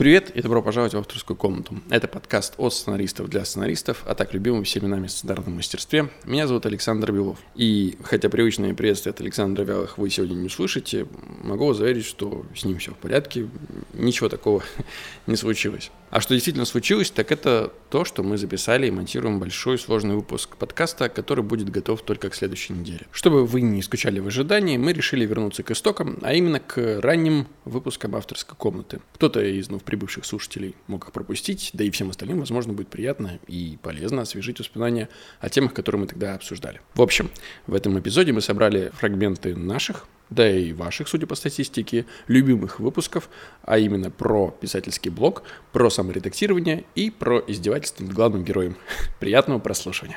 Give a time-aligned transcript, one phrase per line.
[0.00, 1.74] Привет и добро пожаловать в авторскую комнату.
[1.90, 6.08] Это подкаст от сценаристов для сценаристов, а так любимым всеми нами сценарном мастерстве.
[6.24, 7.36] Меня зовут Александр Белов.
[7.54, 11.06] И хотя привычное приветствие от Александра Вялых вы сегодня не услышите,
[11.42, 13.46] могу вас заверить, что с ним все в порядке,
[13.92, 14.64] ничего такого
[15.26, 15.90] не случилось.
[16.10, 20.56] А что действительно случилось, так это то, что мы записали и монтируем большой сложный выпуск
[20.56, 23.06] подкаста, который будет готов только к следующей неделе.
[23.12, 27.46] Чтобы вы не скучали в ожидании, мы решили вернуться к истокам, а именно к ранним
[27.64, 29.00] выпускам авторской комнаты.
[29.14, 33.40] Кто-то из ну, прибывших слушателей мог их пропустить, да и всем остальным, возможно, будет приятно
[33.48, 35.08] и полезно освежить воспоминания
[35.40, 36.80] о темах, которые мы тогда обсуждали.
[36.94, 37.28] В общем,
[37.66, 43.28] в этом эпизоде мы собрали фрагменты наших да и ваших, судя по статистике, любимых выпусков,
[43.62, 48.76] а именно про писательский блог, про саморедактирование и про издевательство над главным героем.
[49.18, 50.14] Приятного прослушивания.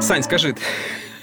[0.00, 0.56] Сань, скажи,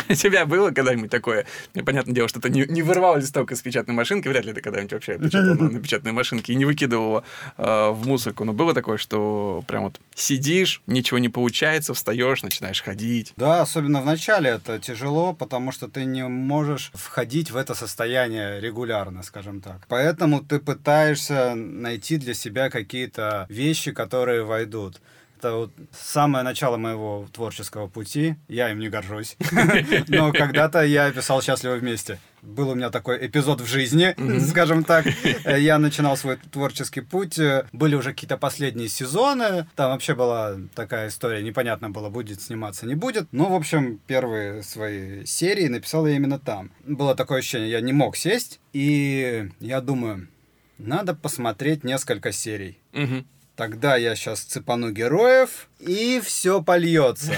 [0.09, 1.45] у тебя было когда-нибудь такое?
[1.73, 4.93] Понятное дело, что ты не, не вырвал листок из печатной машинки, вряд ли ты когда-нибудь
[4.93, 7.23] вообще печатал на печатной машинке и не выкидывал его
[7.57, 8.43] э, в мусорку.
[8.43, 13.33] Но было такое, что прям вот сидишь, ничего не получается, встаешь, начинаешь ходить.
[13.35, 18.59] Да, особенно в начале это тяжело, потому что ты не можешь входить в это состояние
[18.61, 19.85] регулярно, скажем так.
[19.87, 25.01] Поэтому ты пытаешься найти для себя какие-то вещи, которые войдут.
[25.37, 28.35] Это вот самое начало моего творческого пути.
[28.47, 29.37] Я им не горжусь.
[30.07, 32.17] Но когда-то я писал «Счастливы вместе».
[32.41, 34.15] Был у меня такой эпизод в жизни,
[34.47, 35.05] скажем так.
[35.45, 37.39] Я начинал свой творческий путь.
[37.71, 39.67] Были уже какие-то последние сезоны.
[39.75, 41.43] Там вообще была такая история.
[41.43, 43.27] Непонятно было, будет сниматься, не будет.
[43.31, 46.71] Ну, в общем, первые свои серии написал я именно там.
[46.85, 48.59] Было такое ощущение, я не мог сесть.
[48.71, 50.29] И я думаю,
[50.77, 52.79] надо посмотреть несколько серий.
[53.57, 57.33] Тогда я сейчас цепану героев, и все польется.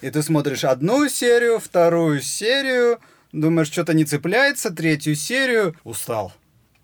[0.00, 3.00] И ты смотришь одну серию, вторую серию,
[3.32, 6.32] думаешь, что-то не цепляется, третью серию, устал.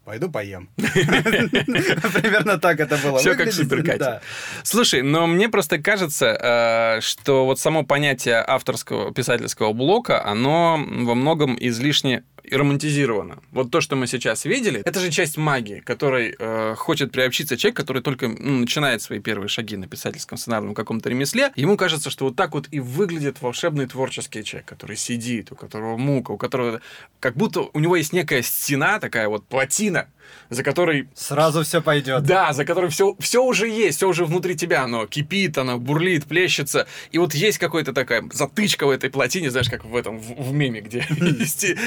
[0.05, 0.69] Пойду поем.
[0.77, 3.21] Примерно так это было.
[3.21, 4.21] Все как суперкатя.
[4.65, 11.15] Слушай, но мне просто кажется, э, что вот само понятие авторского писательского блока, оно во
[11.15, 13.39] многом излишне романтизировано.
[13.51, 17.77] Вот то, что мы сейчас видели, это же часть магии, которой э, хочет приобщиться человек,
[17.77, 21.53] который только ну, начинает свои первые шаги на писательском сценарном каком-то ремесле.
[21.57, 25.97] Ему кажется, что вот так вот и выглядит волшебный творческий человек, который сидит, у которого
[25.97, 26.81] мука, у которого
[27.21, 30.09] как будто у него есть некая стена, такая вот плотина,
[30.51, 31.09] за которой...
[31.15, 32.25] Сразу все пойдет.
[32.25, 36.27] Да, за которой все, все уже есть, все уже внутри тебя, оно кипит, оно бурлит,
[36.27, 36.87] плещется.
[37.11, 40.53] И вот есть какая-то такая затычка в этой плотине, знаешь, как в этом, в, в
[40.53, 41.01] меме, где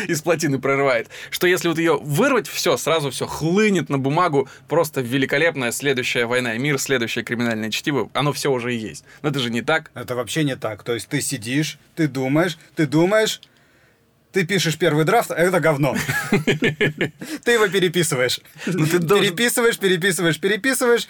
[0.07, 5.02] из плотины прорывает, что если вот ее вырвать, все, сразу все хлынет на бумагу, просто
[5.02, 9.03] великолепная следующая война и мир, следующее криминальное чтиво, оно все уже есть.
[9.22, 9.91] Но это же не так.
[9.94, 10.84] Это вообще не так.
[10.84, 13.41] То есть ты сидишь, ты думаешь, ты думаешь,
[14.35, 15.96] ты пишешь первый драфт, а это говно.
[16.31, 18.41] Ты его переписываешь.
[18.66, 21.07] Ну, переписываешь, переписываешь, переписываешь,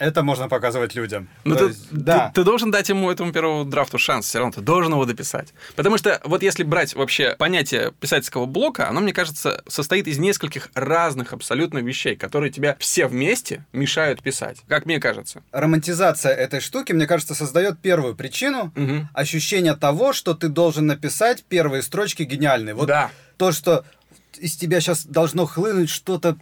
[0.00, 1.28] это можно показывать людям.
[1.44, 2.28] Ну, ты, есть, да.
[2.28, 5.52] ты, ты должен дать ему этому первому драфту шанс, все равно ты должен его дописать.
[5.76, 10.70] Потому что вот если брать вообще понятие писательского блока, оно, мне кажется, состоит из нескольких
[10.74, 15.42] разных абсолютно вещей, которые тебя все вместе мешают писать, как мне кажется.
[15.52, 19.06] Романтизация этой штуки, мне кажется, создает первую причину угу.
[19.12, 22.74] ощущение того, что ты должен написать первые строчки гениальные.
[22.74, 23.10] Вот да.
[23.36, 23.84] то, что
[24.38, 26.38] из тебя сейчас должно хлынуть что-то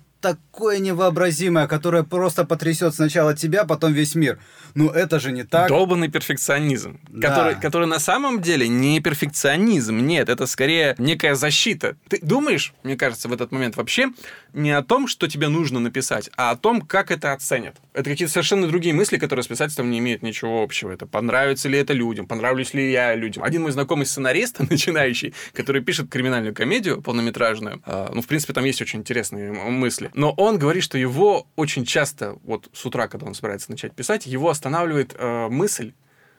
[0.58, 4.40] такое невообразимое, которое просто потрясет сначала тебя, потом весь мир.
[4.74, 5.68] Ну, это же не так.
[5.68, 7.28] Долбанный перфекционизм, да.
[7.28, 11.96] который, который на самом деле не перфекционизм, нет, это скорее некая защита.
[12.08, 14.08] Ты думаешь, мне кажется, в этот момент вообще
[14.52, 17.76] не о том, что тебе нужно написать, а о том, как это оценят.
[17.92, 20.90] Это какие-то совершенно другие мысли, которые с писательством не имеют ничего общего.
[20.90, 23.44] Это понравится ли это людям, понравлюсь ли я людям.
[23.44, 28.64] Один мой знакомый сценарист, начинающий, который пишет криминальную комедию полнометражную, а, ну, в принципе, там
[28.64, 33.26] есть очень интересные мысли, но он говорит, что его очень часто, вот с утра, когда
[33.26, 35.92] он собирается начать писать, его останавливает э, мысль,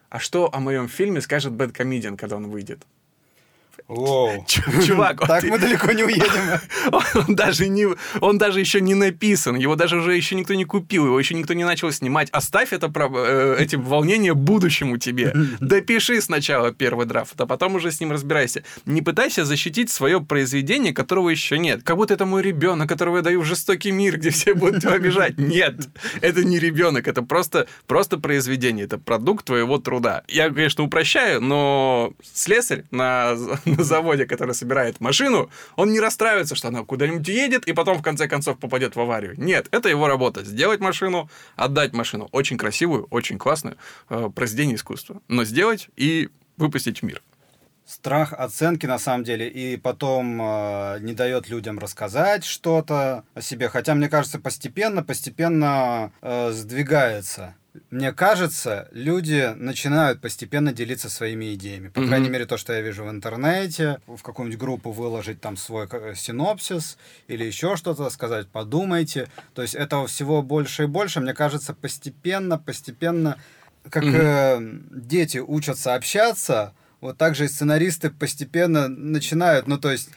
[0.09, 2.87] а что о моем фильме скажет Бэд Комедиан, когда он выйдет?
[3.89, 4.45] Воу.
[4.85, 6.59] Чувак, так мы далеко не уедем.
[7.27, 7.87] Он даже не,
[8.21, 11.53] он даже еще не написан, его даже уже еще никто не купил, его еще никто
[11.55, 12.29] не начал снимать.
[12.31, 15.33] Оставь это э, эти волнения будущему тебе.
[15.59, 18.63] Допиши сначала первый драфт, а потом уже с ним разбирайся.
[18.85, 21.81] Не пытайся защитить свое произведение, которого еще нет.
[21.83, 24.93] Как будто это мой ребенок, которого я даю в жестокий мир, где все будут его
[24.93, 25.39] обижать.
[25.39, 25.75] Нет,
[26.21, 30.23] это не ребенок, это просто просто произведение, это продукт твоего труда.
[30.27, 33.35] Я, конечно, упрощаю, но слесарь на
[33.79, 38.03] на заводе, который собирает машину, он не расстраивается, что она куда-нибудь едет и потом в
[38.03, 39.33] конце концов попадет в аварию.
[39.37, 40.43] Нет, это его работа.
[40.43, 42.29] Сделать машину, отдать машину.
[42.31, 43.77] Очень красивую, очень классную,
[44.09, 45.21] э, произведение искусства.
[45.27, 47.21] Но сделать и выпустить в мир.
[47.89, 53.67] страх оценки на самом деле, и потом э, не дает людям рассказать что-то о себе.
[53.67, 57.55] Хотя, мне кажется, постепенно, постепенно э, сдвигается.
[57.91, 61.89] Мне кажется, люди начинают постепенно делиться своими идеями.
[61.89, 62.07] По mm-hmm.
[62.07, 66.97] крайней мере, то, что я вижу в интернете, в какую-нибудь группу выложить там свой синопсис
[67.27, 69.29] или еще что-то, сказать, подумайте.
[69.53, 71.19] То есть этого всего больше и больше.
[71.19, 73.37] Мне кажется, постепенно, постепенно,
[73.89, 74.17] как mm-hmm.
[74.17, 80.09] э, дети учатся общаться, вот так же и сценаристы постепенно начинают, ну то есть...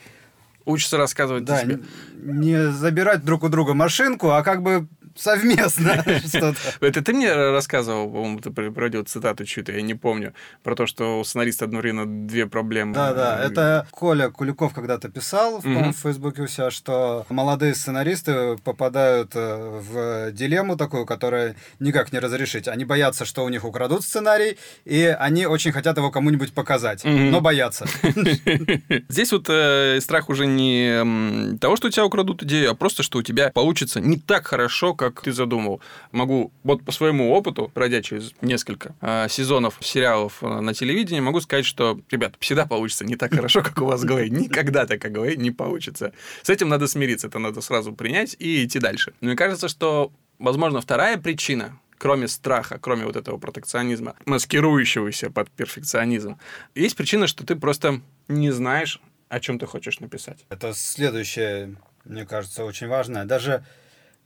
[0.64, 1.80] Учатся рассказывать да, тебе.
[2.14, 6.56] Не забирать друг у друга машинку, а как бы совместно что-то.
[6.80, 11.20] Это ты мне рассказывал, по-моему, ты приводил цитату чью-то, я не помню, про то, что
[11.20, 12.94] у сценариста одновременно две проблемы.
[12.94, 19.32] Да, да, это Коля Куликов когда-то писал в, Фейсбуке у себя, что молодые сценаристы попадают
[19.34, 22.68] э, в дилемму такую, которую никак не разрешить.
[22.68, 27.40] Они боятся, что у них украдут сценарий, и они очень хотят его кому-нибудь показать, но
[27.40, 27.86] боятся.
[29.08, 33.18] Здесь вот э, страх уже не того, что у тебя украдут идею, а просто, что
[33.18, 35.80] у тебя получится не так хорошо, как ты задумал.
[36.12, 41.40] Могу вот по своему опыту, пройдя через несколько э, сезонов сериалов э, на телевидении, могу
[41.40, 44.30] сказать, что, ребят, всегда получится не так хорошо, как у вас в голове.
[44.30, 46.12] Никогда так, как говорит, не получится.
[46.42, 49.12] С этим надо смириться, это надо сразу принять и идти дальше.
[49.20, 56.38] Мне кажется, что, возможно, вторая причина, кроме страха, кроме вот этого протекционизма, маскирующегося под перфекционизм,
[56.74, 60.44] есть причина, что ты просто не знаешь, о чем ты хочешь написать.
[60.50, 63.24] Это следующее, мне кажется, очень важное.
[63.24, 63.64] Даже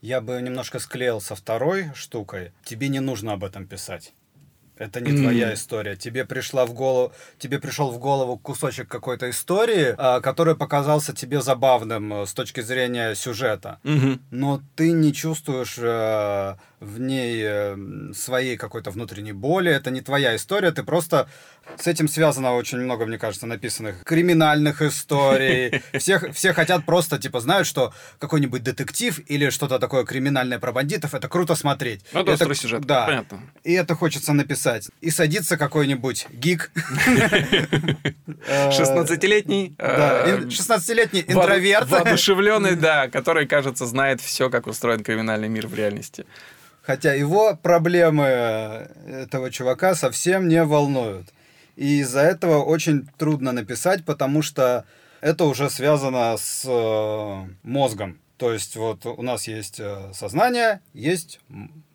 [0.01, 2.53] я бы немножко склеил со второй штукой.
[2.65, 4.15] Тебе не нужно об этом писать.
[4.79, 5.97] Это не твоя история.
[5.97, 11.41] Тебе пришла в голову, тебе пришел в голову кусочек какой-то истории, а, который показался тебе
[11.41, 14.21] забавным э, с точки зрения сюжета, mm-hmm.
[14.31, 17.77] но ты не чувствуешь э, в ней э,
[18.15, 19.71] своей какой-то внутренней боли.
[19.71, 20.73] Это не твоя история.
[20.73, 21.29] Ты просто
[21.79, 25.83] с этим связано очень много, мне кажется, написанных криминальных историй.
[25.99, 31.15] Всех, все хотят просто, типа, знают, что какой-нибудь детектив или что-то такое криминальное про бандитов,
[31.15, 32.03] это круто смотреть.
[32.13, 33.07] Ну, это сюжет, да.
[33.07, 33.41] понятно.
[33.65, 34.91] И это хочется написать.
[35.01, 36.71] И садится какой-нибудь гик.
[38.47, 39.75] 16-летний.
[39.79, 41.89] Да, 16-летний э, интроверт.
[41.89, 46.27] Воодушевленный, да, который, кажется, знает все, как устроен криминальный мир в реальности.
[46.87, 48.23] Хотя его проблемы
[49.09, 51.27] этого чувака совсем не волнуют.
[51.75, 54.85] И из-за этого очень трудно написать, потому что
[55.21, 58.21] это уже связано с э, мозгом.
[58.37, 61.41] То есть вот у нас есть э, сознание, есть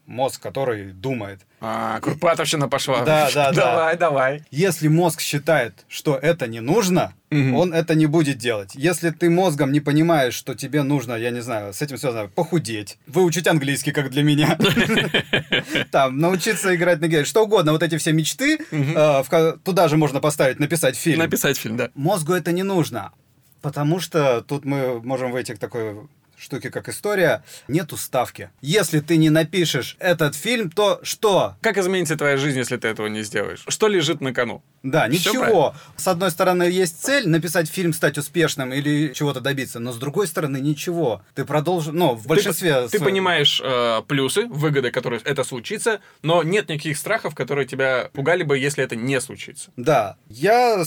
[0.06, 1.42] мозг, который думает.
[1.59, 3.03] А, Курпатовщина пошла.
[3.03, 3.71] Да, да, да.
[3.71, 4.44] Давай, давай.
[4.51, 7.57] Если мозг считает, что это не нужно, угу.
[7.57, 8.71] он это не будет делать.
[8.75, 12.98] Если ты мозгом не понимаешь, что тебе нужно, я не знаю, с этим связано, похудеть,
[13.07, 14.57] выучить английский, как для меня,
[15.92, 18.59] там, научиться играть на гитаре, что угодно, вот эти все мечты,
[18.95, 19.24] а,
[19.63, 21.19] туда же можно поставить, написать фильм.
[21.19, 21.89] Написать фильм, да.
[21.95, 23.12] Мозгу это не нужно.
[23.62, 25.95] Потому что тут мы можем выйти к такой
[26.41, 28.49] штуки, как история, нет уставки.
[28.61, 31.55] Если ты не напишешь этот фильм, то что?
[31.61, 33.63] Как изменится твоя жизнь, если ты этого не сделаешь?
[33.67, 34.63] Что лежит на кону?
[34.83, 35.75] Да, ничего.
[35.95, 40.27] С одной стороны, есть цель написать фильм, стать успешным или чего-то добиться, но с другой
[40.27, 41.21] стороны, ничего.
[41.35, 42.88] Ты продолжишь, ну, в большинстве...
[42.88, 48.09] Ты, ты понимаешь э, плюсы, выгоды, которые это случится, но нет никаких страхов, которые тебя
[48.13, 49.71] пугали бы, если это не случится.
[49.77, 50.17] Да.
[50.27, 50.83] Я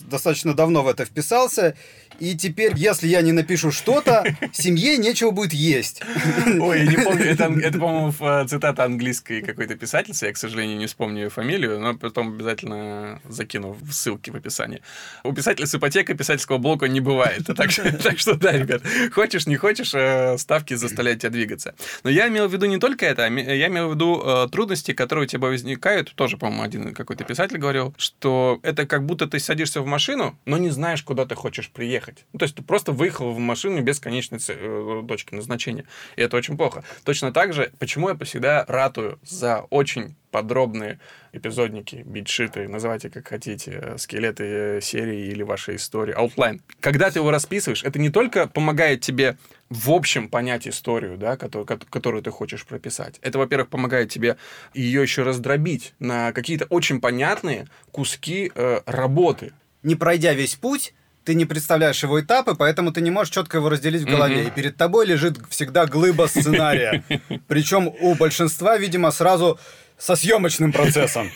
[0.00, 1.76] достаточно давно в это вписался,
[2.20, 6.02] и теперь, если я не напишу что-то, семье нечего будет есть.
[6.60, 10.86] Ой, я не помню, это, это по-моему, цитата английской какой-то писательницы, я, к сожалению, не
[10.86, 14.82] вспомню ее фамилию, но потом обязательно закину в ссылки в описании.
[15.24, 17.46] У писателя с ипотекой писательского блока не бывает.
[17.56, 17.70] Так,
[18.02, 18.82] так что, да, ребят,
[19.14, 21.74] хочешь, не хочешь, э, ставки заставляют тебя двигаться.
[22.04, 24.92] Но я имел в виду не только это, а я имел в виду э, трудности,
[24.92, 29.38] которые у тебя возникают, тоже, по-моему, один какой-то писатель говорил, что это как будто ты
[29.38, 32.24] садишься в машину, но не знаешь, куда ты хочешь приехать ехать.
[32.32, 35.84] Ну, то есть ты просто выехал в машину без конечной э, точки назначения.
[36.16, 36.84] И это очень плохо.
[37.04, 40.98] Точно так же, почему я всегда ратую за очень подробные
[41.32, 46.62] эпизодники, beat sheet ы, называйте как хотите, э, скелеты э, серии или вашей истории, outline.
[46.80, 49.36] Когда ты его расписываешь, это не только помогает тебе
[49.68, 53.18] в общем понять историю, да, которую, которую ты хочешь прописать.
[53.22, 54.36] Это, во-первых, помогает тебе
[54.74, 59.52] ее еще раздробить на какие-то очень понятные куски э, работы.
[59.82, 60.94] Не пройдя весь путь,
[61.26, 64.44] ты не представляешь его этапы, поэтому ты не можешь четко его разделить в голове.
[64.44, 64.48] Mm-hmm.
[64.48, 67.02] И перед тобой лежит всегда глыба сценария.
[67.48, 69.58] Причем у большинства, видимо, сразу
[69.98, 71.30] со съемочным процессом.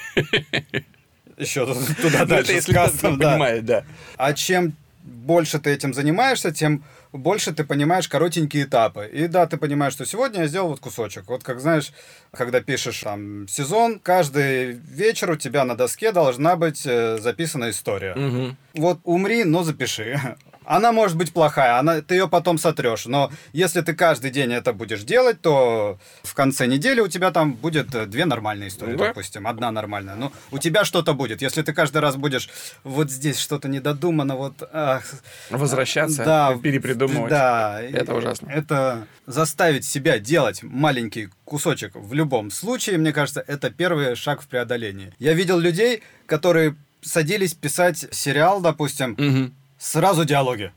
[1.36, 1.66] Еще
[2.00, 3.60] туда ну, дальше с кастом, да.
[3.62, 3.84] да.
[4.16, 9.08] А чем больше ты этим занимаешься, тем больше ты понимаешь коротенькие этапы.
[9.12, 11.24] И да, ты понимаешь, что сегодня я сделал вот кусочек.
[11.26, 11.92] Вот как знаешь,
[12.32, 18.14] когда пишешь там сезон, каждый вечер у тебя на доске должна быть э, записана история.
[18.14, 18.56] Угу.
[18.74, 20.36] Вот умри, но запиши.
[20.64, 23.06] Она может быть плохая, она, ты ее потом сотрешь.
[23.06, 27.54] Но если ты каждый день это будешь делать, то в конце недели у тебя там
[27.54, 29.08] будет э, две нормальные истории, Да.
[29.08, 30.14] допустим, одна нормальная.
[30.16, 31.42] Ну, у тебя что-то будет.
[31.42, 32.48] Если ты каждый раз будешь
[32.84, 34.62] вот здесь что-то недодумано, вот...
[34.72, 35.02] ах,
[35.50, 37.30] Возвращаться, да, перепридумывать.
[37.30, 37.80] Да.
[37.82, 38.48] Это ужасно.
[38.50, 44.46] Это заставить себя делать маленький кусочек в любом случае, мне кажется, это первый шаг в
[44.48, 45.12] преодолении.
[45.18, 49.54] Я видел людей, которые садились писать сериал, допустим, Мгм.
[49.80, 50.72] Сразу диалоги.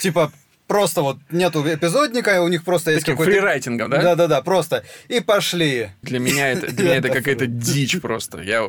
[0.00, 0.32] Типа
[0.66, 3.30] просто вот нету эпизодника, у них просто есть какой-то...
[3.30, 4.02] фрирайтингом, да?
[4.02, 4.84] Да-да-да, просто.
[5.08, 5.90] И пошли.
[6.02, 8.40] Для меня это, для меня это какая-то дичь просто.
[8.40, 8.62] Я,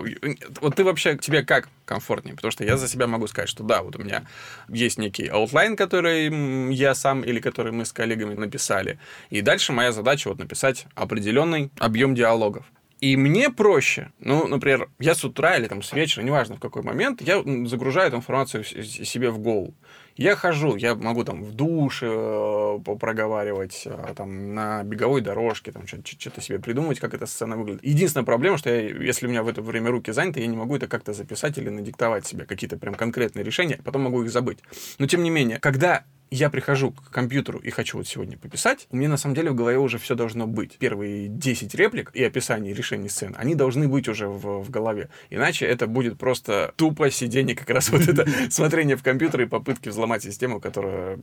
[0.61, 2.35] вот ты вообще, тебе как комфортнее?
[2.35, 4.23] Потому что я за себя могу сказать, что да, вот у меня
[4.67, 8.99] есть некий outline, который я сам или который мы с коллегами написали.
[9.29, 12.65] И дальше моя задача вот написать определенный объем диалогов.
[12.99, 16.81] И мне проще, ну, например, я с утра или там с вечера, неважно в какой
[16.81, 19.75] момент, я загружаю эту информацию себе в голову.
[20.15, 25.85] Я хожу, я могу там в душе э, проговаривать, э, там на беговой дорожке, там
[25.85, 27.83] что-то себе придумывать, как эта сцена выглядит.
[27.83, 30.75] Единственная проблема, что я, если у меня в это время руки заняты, я не могу
[30.75, 34.57] это как-то записать или надиктовать себе какие-то прям конкретные решения, а потом могу их забыть.
[34.97, 38.97] Но тем не менее, когда я прихожу к компьютеру и хочу вот сегодня пописать, у
[38.97, 40.77] меня на самом деле в голове уже все должно быть.
[40.77, 45.09] Первые 10 реплик и описание решений сцен, они должны быть уже в, в голове.
[45.29, 49.89] Иначе это будет просто тупо сидение, как раз вот это смотрение в компьютер и попытки
[49.89, 51.19] взломать систему, которая...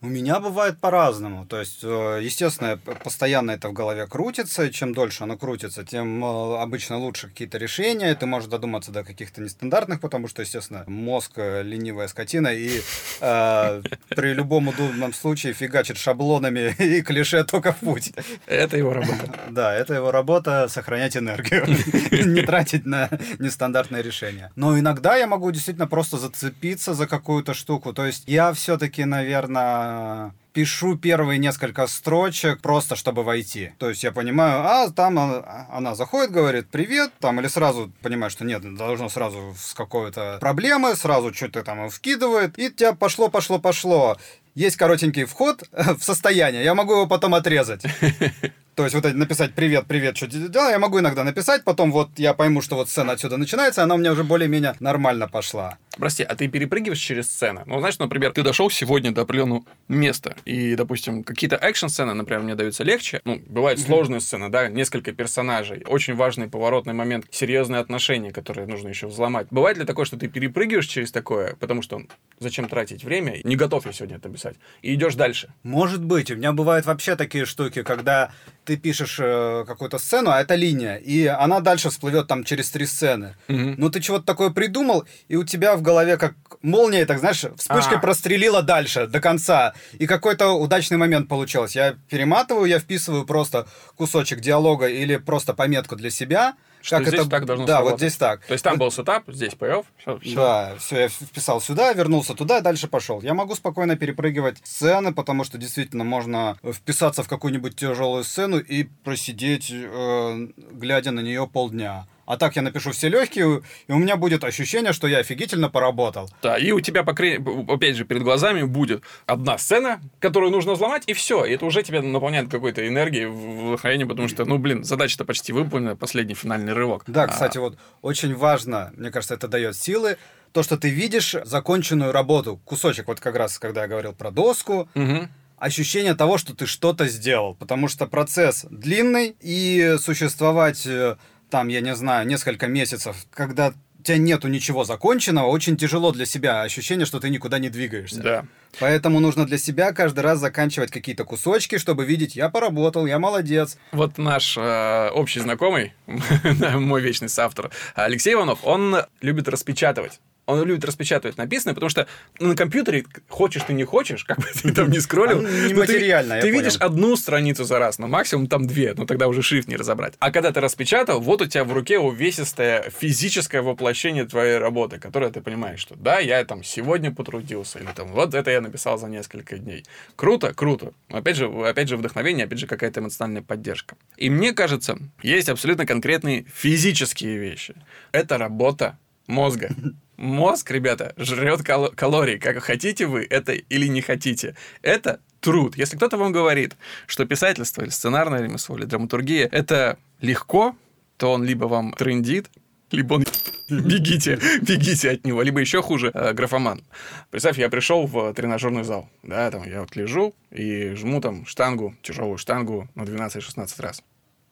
[0.00, 1.46] У меня бывает по-разному.
[1.46, 6.58] То есть, э, естественно, постоянно это в голове крутится, чем дольше оно крутится, тем э,
[6.58, 8.14] обычно лучше какие-то решения.
[8.14, 12.80] Ты можешь додуматься до каких-то нестандартных, потому что, естественно, мозг э, ленивая скотина, и
[13.20, 18.12] э, при любом удобном случае фигачит шаблонами и клише только в путь.
[18.46, 19.38] Это его работа.
[19.50, 21.66] Да, это его работа сохранять энергию,
[22.26, 24.50] не тратить на нестандартные решения.
[24.56, 27.92] Но иногда я могу действительно просто зацепиться за какую-то штуку.
[27.92, 33.72] То есть я все-таки, наверное, пишу первые несколько строчек просто чтобы войти.
[33.78, 38.30] То есть я понимаю, а там она, она заходит, говорит привет, там или сразу понимаю,
[38.30, 43.58] что нет, должно сразу с какой-то проблемы, сразу что-то там вкидывает, и тебя пошло, пошло,
[43.58, 44.16] пошло.
[44.54, 47.82] Есть коротенький вход в состояние, я могу его потом отрезать.
[48.78, 51.90] То есть вот это написать «Привет, привет, что ты делал?» Я могу иногда написать, потом
[51.90, 55.78] вот я пойму, что вот сцена отсюда начинается, она у меня уже более-менее нормально пошла.
[55.98, 57.62] Прости, а ты перепрыгиваешь через сцены?
[57.66, 62.54] Ну, знаешь, например, ты дошел сегодня до определенного места, и, допустим, какие-то экшн-сцены, например, мне
[62.54, 63.20] даются легче.
[63.24, 68.88] Ну, бывают сложные сцены, да, несколько персонажей, очень важный поворотный момент, серьезные отношения, которые нужно
[68.88, 69.48] еще взломать.
[69.50, 72.02] Бывает ли такое, что ты перепрыгиваешь через такое, потому что
[72.38, 75.52] зачем тратить время, не готов я сегодня это писать, и идешь дальше?
[75.62, 78.30] Может быть, у меня бывают вообще такие штуки, когда
[78.64, 82.84] ты пишешь э, какую-то сцену, а это линия, и она дальше всплывет там через три
[82.84, 83.34] сцены.
[83.48, 83.76] Мгм.
[83.78, 87.96] Ну ты чего-то такое придумал, и у тебя в голове как молния, так знаешь, вспышкой
[87.98, 88.00] А.
[88.00, 89.72] прострелила дальше, до конца.
[90.00, 91.78] И какой-то удачный момент получился.
[91.78, 93.66] Я перематываю, я вписываю просто
[93.96, 96.54] кусочек диалога или просто пометку для себя.
[96.80, 98.00] Что здесь так должно Да, вот сработать.
[98.00, 98.46] здесь так.
[98.46, 102.60] То есть там был сетап, здесь payoff, все, Да, все, я вписал сюда, вернулся туда,
[102.60, 103.20] дальше пошел.
[103.22, 108.84] Я могу спокойно перепрыгивать сцены, потому что действительно можно вписаться в какую-нибудь тяжелую сцену и
[109.04, 112.06] просидеть, э, глядя на нее полдня.
[112.28, 116.28] А так я напишу все легкие, и у меня будет ощущение, что я офигительно поработал.
[116.42, 121.04] Да, и у тебя, по опять же, перед глазами будет одна сцена, которую нужно взломать,
[121.06, 121.46] и все.
[121.46, 125.96] И это уже тебя наполняет какой-то энергией, вдохновением, потому что, ну, блин, задача-то почти выполнена,
[125.96, 127.04] последний финальный рывок.
[127.06, 130.18] Да, А, кстати, вот очень важно, мне кажется, это дает силы,
[130.52, 134.86] то, что ты видишь законченную работу, кусочек, вот как раз, когда я говорил про доску,
[134.94, 135.30] мгм.
[135.56, 137.54] ощущение того, что ты что-то сделал.
[137.54, 141.16] Потому что процесс длинный, и существовать э,
[141.50, 146.24] там, я не знаю, несколько месяцев, когда у тебя нету ничего законченного, очень тяжело для
[146.24, 146.62] себя.
[146.62, 148.22] Ощущение, что ты никуда не двигаешься.
[148.22, 148.44] Да.
[148.78, 153.76] Поэтому нужно для себя каждый раз заканчивать какие-то кусочки, чтобы видеть, я поработал, я молодец.
[153.92, 160.20] Вот наш э, общий знакомый, мой вечный соавтор, Алексей Иванов, он любит распечатывать.
[160.48, 162.06] Он любит распечатывать написанное, потому что
[162.40, 165.48] ну, на компьютере, хочешь ты не хочешь, как бы ты там не скроллил, А, но
[165.84, 165.98] ты-
[166.40, 169.76] Ты видишь одну страницу за раз, но максимум там две, но тогда уже шрифт не
[169.76, 170.14] разобрать.
[170.20, 175.30] А когда ты распечатал, вот у тебя в руке увесистое физическое воплощение твоей работы, которое
[175.30, 179.08] ты понимаешь, что да, я там сегодня потрудился, или там вот это я написал за
[179.08, 179.84] несколько дней.
[180.16, 180.92] Круто, круто.
[181.10, 183.96] Опять же, опять же вдохновение, опять же какая-то эмоциональная поддержка.
[184.16, 187.74] И мне кажется, есть абсолютно конкретные физические вещи.
[188.12, 189.68] Это работа мозга.
[190.18, 194.56] Мозг, ребята, жрет кал- калории, как хотите вы это или не хотите.
[194.82, 195.76] Это труд.
[195.76, 200.74] Если кто-то вам говорит, что писательство или сценарное ремесло или драматургия это легко,
[201.18, 202.50] то он либо вам трендит,
[202.90, 203.24] либо он
[203.68, 206.82] бегите, бегите от него, либо еще хуже, э, графоман.
[207.30, 211.94] Представь, я пришел в тренажерный зал, да, там я вот лежу и жму там штангу,
[212.02, 214.02] тяжелую штангу на 12-16 раз.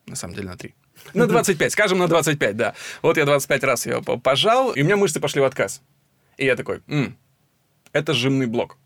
[0.06, 0.73] На самом деле на 3.
[1.14, 2.75] На 25, скажем, на 25, да.
[3.02, 5.82] Вот я 25 раз ее пожал, и у меня мышцы пошли в отказ.
[6.36, 7.16] И я такой, М,
[7.92, 8.76] это жимный блок.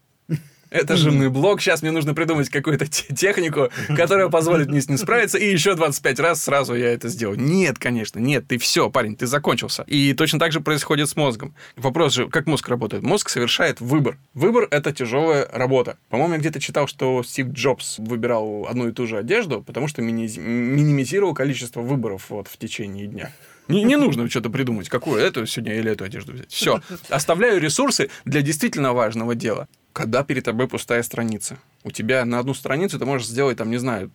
[0.71, 1.61] Это жимный блок.
[1.61, 5.37] Сейчас мне нужно придумать какую-то технику, которая позволит мне с ним справиться.
[5.39, 7.41] И еще 25 раз сразу я это сделаю.
[7.41, 8.47] Нет, конечно, нет.
[8.47, 9.83] Ты все, парень, ты закончился.
[9.87, 11.55] И точно так же происходит с мозгом.
[11.77, 13.03] Вопрос же, как мозг работает?
[13.03, 14.17] Мозг совершает выбор.
[14.35, 15.99] Выбор— это тяжелая работа.
[16.09, 20.03] По-моему, я где-то читал, что Стив Джобс выбирал одну и ту же одежду, потому что
[20.03, 23.33] минимизировал количество выборов вот, в течение дня.
[23.71, 26.51] Не, не нужно что-то придумать, какую эту сегодня или эту одежду взять.
[26.51, 26.81] Все.
[27.09, 31.59] Оставляю ресурсы для действительно важного дела когда перед тобой пустая страница.
[31.85, 34.11] У тебя на одну страницу ты можешь сделать, там, не знаю,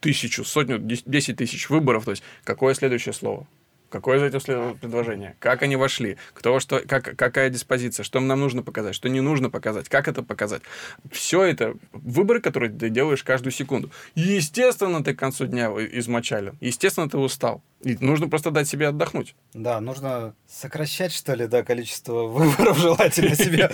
[0.00, 2.04] тысячу, сотню, десять тысяч выборов.
[2.04, 3.46] То есть, какое следующее слово?
[3.88, 4.42] Какое из этих
[4.80, 5.36] предложение?
[5.38, 6.16] Как они вошли?
[6.32, 8.04] Кто что, как, какая диспозиция?
[8.04, 8.94] Что нам нужно показать?
[8.94, 9.90] Что не нужно показать?
[9.90, 10.62] Как это показать?
[11.10, 13.90] Все это выборы, которые ты делаешь каждую секунду.
[14.14, 16.56] Естественно, ты к концу дня измочален.
[16.62, 17.62] Естественно, ты устал.
[17.82, 19.34] И нужно просто дать себе отдохнуть.
[19.54, 23.70] Да, нужно сокращать, что ли, да, количество выборов желательно себе.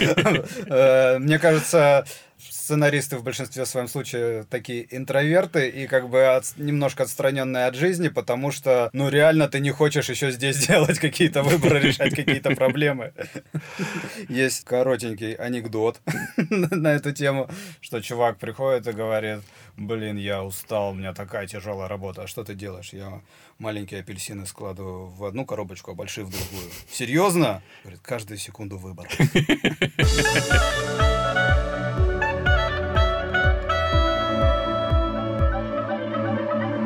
[0.67, 2.07] Э, мне кажется,
[2.39, 8.09] сценаристы в большинстве своем случае такие интроверты и как бы от, немножко отстраненные от жизни,
[8.09, 13.13] потому что, ну, реально ты не хочешь еще здесь делать какие-то выборы, решать какие-то проблемы.
[14.29, 16.01] Есть коротенький анекдот
[16.37, 17.49] на эту тему,
[17.81, 19.41] что чувак приходит и говорит,
[19.79, 22.91] блин, я устал, у меня такая тяжелая работа, а что ты делаешь?
[22.93, 23.21] Я
[23.59, 26.71] маленькие апельсины складываю в одну коробочку, а большие в другую.
[26.91, 27.63] Серьезно?
[27.85, 29.09] Говорит, каждую секунду выбор.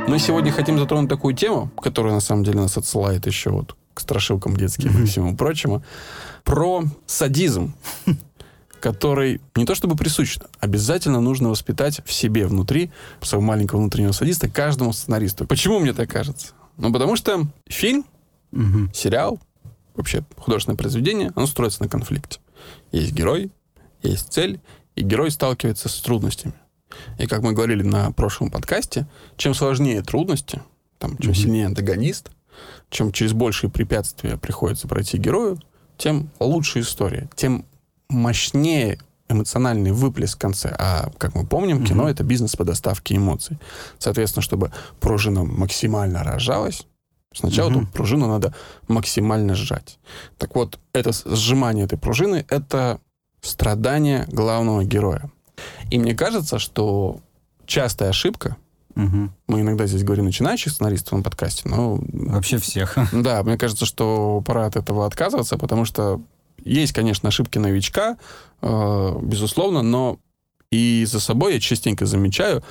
[0.09, 4.01] Мы сегодня хотим затронуть такую тему, которая на самом деле нас отсылает еще вот к
[4.01, 5.83] страшилкам детским и всему прочему,
[6.45, 7.75] про садизм
[8.83, 12.91] который не то чтобы присущ, обязательно нужно воспитать в себе внутри,
[13.23, 15.47] своего маленького внутреннего садиста, каждому сценаристу.
[15.47, 16.49] Почему мне так кажется?
[16.77, 18.05] Ну, потому что фильм,
[18.51, 18.91] угу.
[18.93, 19.39] сериал,
[19.95, 22.41] вообще художественное произведение, оно строится на конфликте.
[22.91, 23.53] Есть герой,
[24.03, 24.61] есть цель,
[24.97, 26.55] и герой сталкивается с трудностями.
[27.19, 30.61] И как мы говорили на прошлом подкасте, чем сложнее трудности,
[30.99, 31.35] там, чем mm-hmm.
[31.35, 32.31] сильнее антагонист,
[32.91, 35.61] чем через большие препятствия приходится пройти герою,
[35.99, 37.65] тем лучше история, тем
[38.13, 38.99] мощнее
[39.29, 40.75] эмоциональный выплеск в конце.
[40.79, 41.87] А, как мы помним, mm-hmm.
[41.87, 43.59] кино— это бизнес по доставке эмоций.
[43.99, 46.87] Соответственно, чтобы пружина максимально рожалась,
[47.35, 47.83] сначала mm-hmm.
[47.83, 48.55] эту пружину надо
[48.89, 49.99] максимально сжать.
[50.39, 53.01] Так вот, это сжимание этой пружины— это
[53.41, 55.31] страдание главного героя.
[55.91, 57.21] И мне кажется, что
[57.67, 58.57] частая ошибка,
[58.95, 59.31] угу.
[59.47, 61.99] мы иногда здесь говорим начинающих сценаристов на подкасте, но...
[62.13, 62.97] Вообще всех.
[63.13, 66.21] Да, мне кажется, что пора от этого отказываться, потому что
[66.65, 68.17] есть, конечно, ошибки новичка,
[68.61, 70.19] э, безусловно, но
[70.71, 72.63] и за собой я частенько замечаю,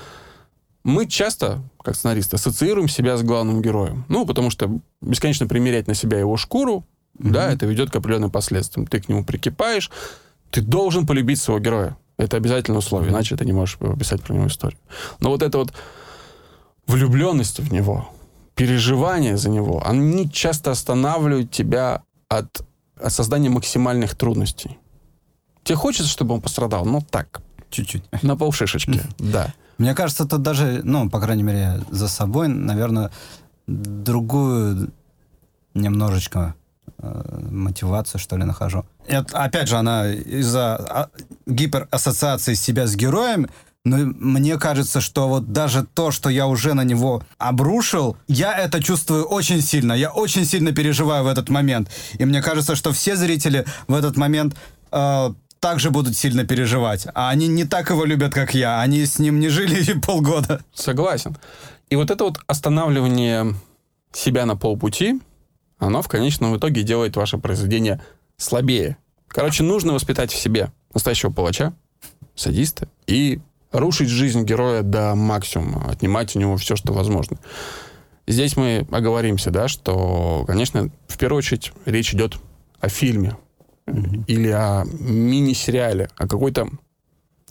[0.84, 4.06] мы часто, как сценаристы, ассоциируем себя с главным героем.
[4.10, 6.86] Ну, потому что бесконечно примерять на себя его шкуру,
[7.19, 8.88] mm да, это ведет к определенным последствиям.
[8.88, 9.91] Ты к нему прикипаешь,
[10.49, 11.97] ты должен полюбить своего героя.
[12.17, 14.80] Это обязательное условие, иначе ты не можешь писать про него историю.
[15.19, 15.73] Но вот эта вот
[16.88, 18.10] влюбленность в него,
[18.56, 22.62] переживание за него, они часто останавливают тебя от,
[23.02, 24.78] от создания максимальных трудностей.
[25.64, 27.42] Тебе хочется, чтобы он пострадал, но так.
[27.70, 28.04] Чуть-чуть.
[28.22, 29.54] На полшишечки, да.
[29.78, 33.12] Мне кажется, тут даже, ну, по крайней мере, за собой, наверное,
[33.68, 34.92] другую
[35.74, 36.56] немножечко
[36.98, 38.86] э, мотивацию, что ли, нахожу.
[39.08, 41.10] Это, опять же, она из-за а,
[41.48, 43.48] гиперассоциации себя с героем,
[43.84, 48.82] но мне кажется, что вот даже то, что я уже на него обрушил, я это
[48.82, 49.94] чувствую очень сильно.
[49.94, 51.89] Я очень сильно переживаю в этот момент.
[52.20, 54.56] И мне кажется, что все зрители в этот момент
[54.91, 57.08] э, также будут сильно переживать.
[57.15, 58.82] А они не так его любят, как я.
[58.82, 60.63] Они с ним не жили полгода.
[60.74, 61.36] Согласен.
[61.89, 63.56] И вот это вот останавливание
[64.13, 65.20] себя на полпути,
[65.80, 68.00] оно в конечном итоге делает ваше произведение
[68.38, 68.98] слабее.
[69.28, 71.74] Короче, нужно воспитать в себе настоящего палача,
[72.36, 73.39] садиста, и
[73.71, 77.38] рушить жизнь героя до максимума, отнимать у него все, что возможно.
[78.27, 82.38] Здесь мы оговоримся, да, что, конечно, в первую очередь речь идет
[82.79, 83.36] о фильме
[83.88, 84.25] mm-hmm.
[84.27, 86.69] или о мини-сериале, о какой-то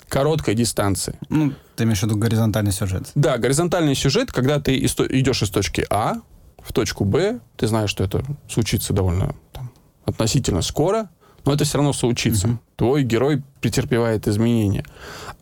[0.09, 1.19] короткой дистанции.
[1.29, 3.11] Ну, ты имеешь в виду горизонтальный сюжет?
[3.15, 6.17] Да, горизонтальный сюжет, когда ты идешь из точки А
[6.59, 9.71] в точку Б, ты знаешь, что это случится довольно там,
[10.05, 11.09] относительно скоро,
[11.45, 12.49] но это все равно соучиться.
[12.49, 12.59] Угу.
[12.77, 14.85] Твой герой претерпевает изменения.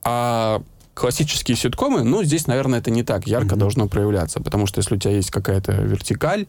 [0.02, 0.62] А
[0.98, 3.58] классические ситкомы, ну, здесь, наверное, это не так ярко mm-hmm.
[3.58, 6.46] должно проявляться, потому что если у тебя есть какая-то вертикаль,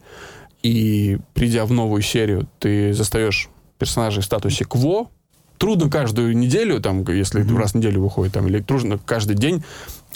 [0.62, 5.08] и придя в новую серию, ты застаешь персонажей в статусе кво,
[5.56, 7.56] трудно каждую неделю, там, если mm-hmm.
[7.56, 9.62] раз в неделю выходит, там, или трудно каждый день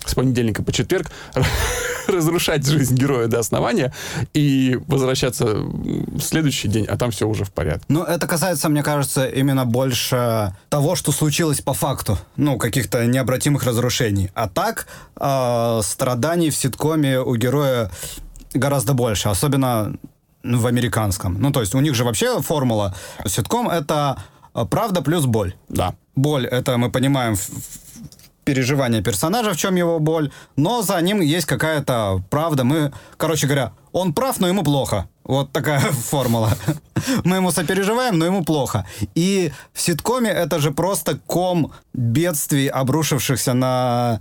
[0.05, 1.11] с понедельника по четверг
[2.09, 3.93] разрушать жизнь героя до основания
[4.33, 7.85] и возвращаться в следующий день, а там все уже в порядке.
[7.89, 12.19] Ну, это касается, мне кажется, именно больше того, что случилось по факту.
[12.37, 14.31] Ну, каких-то необратимых разрушений.
[14.35, 14.87] А так,
[15.17, 17.91] э, страданий в ситкоме у героя
[18.53, 19.29] гораздо больше.
[19.29, 19.97] Особенно
[20.43, 21.41] в американском.
[21.41, 22.95] Ну, то есть у них же вообще формула
[23.27, 24.19] ситком— это
[24.71, 25.55] правда плюс боль.
[25.69, 25.95] Да.
[26.15, 27.37] Боль— это мы понимаем
[28.45, 32.65] переживания персонажа, в чем его боль, но за ним есть какая-то правда.
[32.65, 35.09] Мы, короче говоря, он прав, но ему плохо.
[35.25, 35.81] Вот такая
[36.11, 36.53] формула.
[37.25, 38.87] Мы ему сопереживаем, но ему плохо.
[39.15, 44.21] И в ситкоме это же просто ком бедствий, обрушившихся на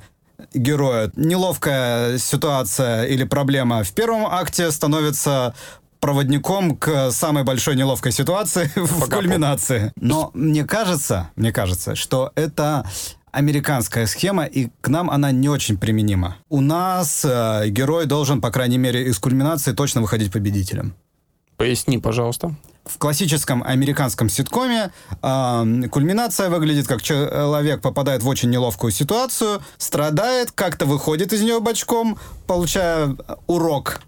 [0.54, 1.12] героя.
[1.16, 5.54] Неловкая ситуация или проблема в первом акте становится
[6.00, 9.94] проводником к самой большой неловкой ситуации в кульминации.
[9.96, 12.86] Но мне кажется, мне кажется, что это
[13.34, 16.38] американская схема, и к нам она не очень применима.
[16.50, 20.93] У нас э, герой должен, по крайней мере, из кульминации точно выходить победителем.
[21.58, 22.56] Поясни, пожалуйста.
[22.86, 24.91] В классическом американском ситкоме
[25.22, 31.60] э, кульминация выглядит как человек попадает в очень неловкую ситуацию, страдает, как-то выходит из нее
[31.60, 32.17] бочком,
[32.48, 33.15] получая
[33.48, 34.02] урок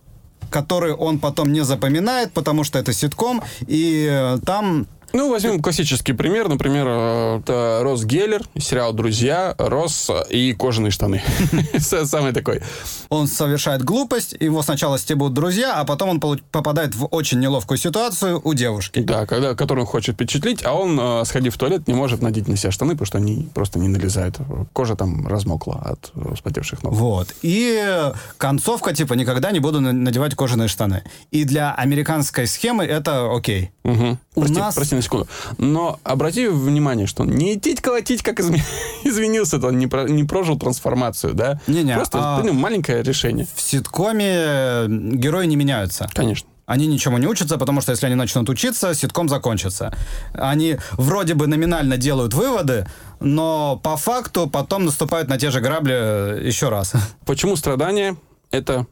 [0.52, 6.14] который он потом не запоминает, потому что это ситком, и э, там ну, возьмем классический
[6.14, 6.50] пример.
[6.50, 11.22] Например, э, это Рос Геллер, сериал «Друзья», Рос и кожаные штаны.
[11.80, 12.62] Самый такой.
[13.10, 18.42] Он совершает глупость, его сначала стебут друзья, а потом он попадает в очень неловкую ситуацию
[18.44, 19.00] у девушки.
[19.00, 22.48] Да, когда, которую он хочет впечатлить, а он, э, сходив в туалет, не может надеть
[22.48, 24.38] на себя штаны, потому что они просто не налезают.
[24.74, 26.94] Кожа там размокла от вспотевших ног.
[26.94, 27.36] Вот.
[27.42, 31.04] И концовка, типа, никогда не буду надевать кожаные штаны.
[31.32, 33.72] И для американской схемы это окей.
[33.84, 34.18] Угу.
[34.36, 34.76] У прости, нас...
[34.76, 35.28] прости на секунду.
[35.58, 38.64] Но обрати внимание, что не идти колотить, как изме...
[39.04, 40.04] извинился, он не, про...
[40.04, 41.60] не прожил трансформацию, да?
[41.68, 41.96] Не-не.
[41.96, 42.44] Просто а...
[42.44, 43.48] ну, маленькое решение.
[43.56, 46.10] В ситкоме э, герои не меняются.
[46.14, 46.48] Конечно.
[46.66, 49.96] Они ничему не учатся, потому что если они начнут учиться, ситком закончится.
[50.34, 52.88] Они вроде бы номинально делают выводы,
[53.20, 56.94] но по факту потом наступают на те же грабли э, еще раз.
[57.26, 58.18] Почему страдания?
[58.52, 58.88] Это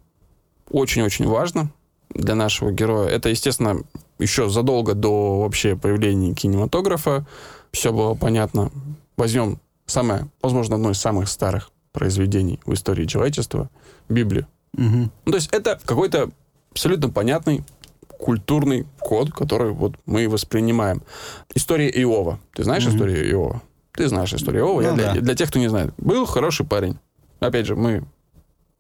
[0.70, 1.72] очень-очень важно
[2.14, 3.10] для нашего героя.
[3.10, 3.82] Это, естественно,
[4.20, 7.26] еще задолго до вообще появления кинематографа
[7.72, 8.72] все было понятно.
[9.18, 13.70] Возьмем самое, возможно, одно из самых старых произведений в истории человечества—
[14.10, 14.48] Библию.
[14.76, 15.10] Угу.
[15.26, 16.32] Ну, то есть это какой-то
[16.72, 17.64] абсолютно понятный
[18.18, 21.02] культурный код, который вот мы воспринимаем.
[21.54, 22.40] История Иова.
[22.54, 22.96] Ты знаешь угу.
[22.96, 23.62] историю Иова?
[23.92, 24.82] Ты знаешь историю Иова.
[24.82, 25.22] Ну, Я для, да.
[25.22, 25.94] для тех, кто не знает.
[25.98, 26.98] Был хороший парень.
[27.40, 28.04] Опять же, мы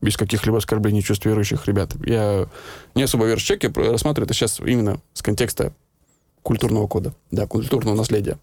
[0.03, 1.91] без каких-либо оскорблений чувств верующих ребят.
[2.05, 2.47] Я
[2.93, 5.73] не особо верующий человек, я рассматриваю это сейчас именно с контекста
[6.43, 8.37] культурного кода, да, культурного наследия.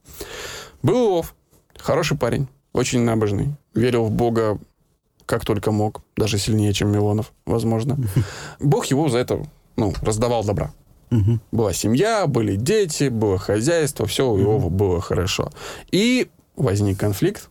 [0.83, 1.35] Был Иов,
[1.77, 4.59] хороший парень, очень набожный, верил в Бога
[5.27, 7.97] как только мог, даже сильнее, чем Милонов, возможно.
[8.59, 9.47] Бог его за это
[9.77, 10.73] ну, раздавал добра.
[11.13, 11.41] Угу.
[11.53, 15.53] Была семья, были дети, было хозяйство, все у Иова было хорошо.
[15.93, 17.49] И возник конфликт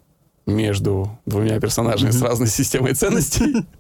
[0.50, 3.66] между двумя персонажами с разной системой ценностей.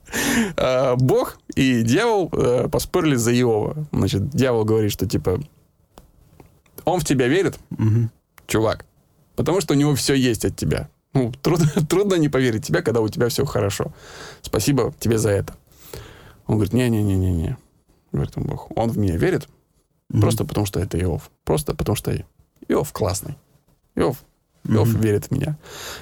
[0.58, 3.86] А, Бог и дьявол э, поспорили за Иова.
[3.92, 5.40] Значит, дьявол говорит, что типа
[6.84, 7.60] он в тебя верит,
[8.48, 8.86] чувак,
[9.36, 10.90] потому что у него все есть от тебя.
[11.14, 13.94] Ну, трудно, трудно не поверить тебя, когда у тебя все хорошо.
[14.42, 15.54] Спасибо тебе за это.
[16.48, 17.58] Он говорит, не-не-не-не-не.
[18.12, 18.76] Говорит он Бог.
[18.76, 19.48] Он в меня верит,
[20.10, 21.30] просто потому что это Иов.
[21.44, 22.12] Просто потому что
[22.68, 23.38] Иов классный.
[23.96, 24.24] Иов
[24.68, 25.02] Иов mm-hmm.
[25.02, 25.58] верит в меня.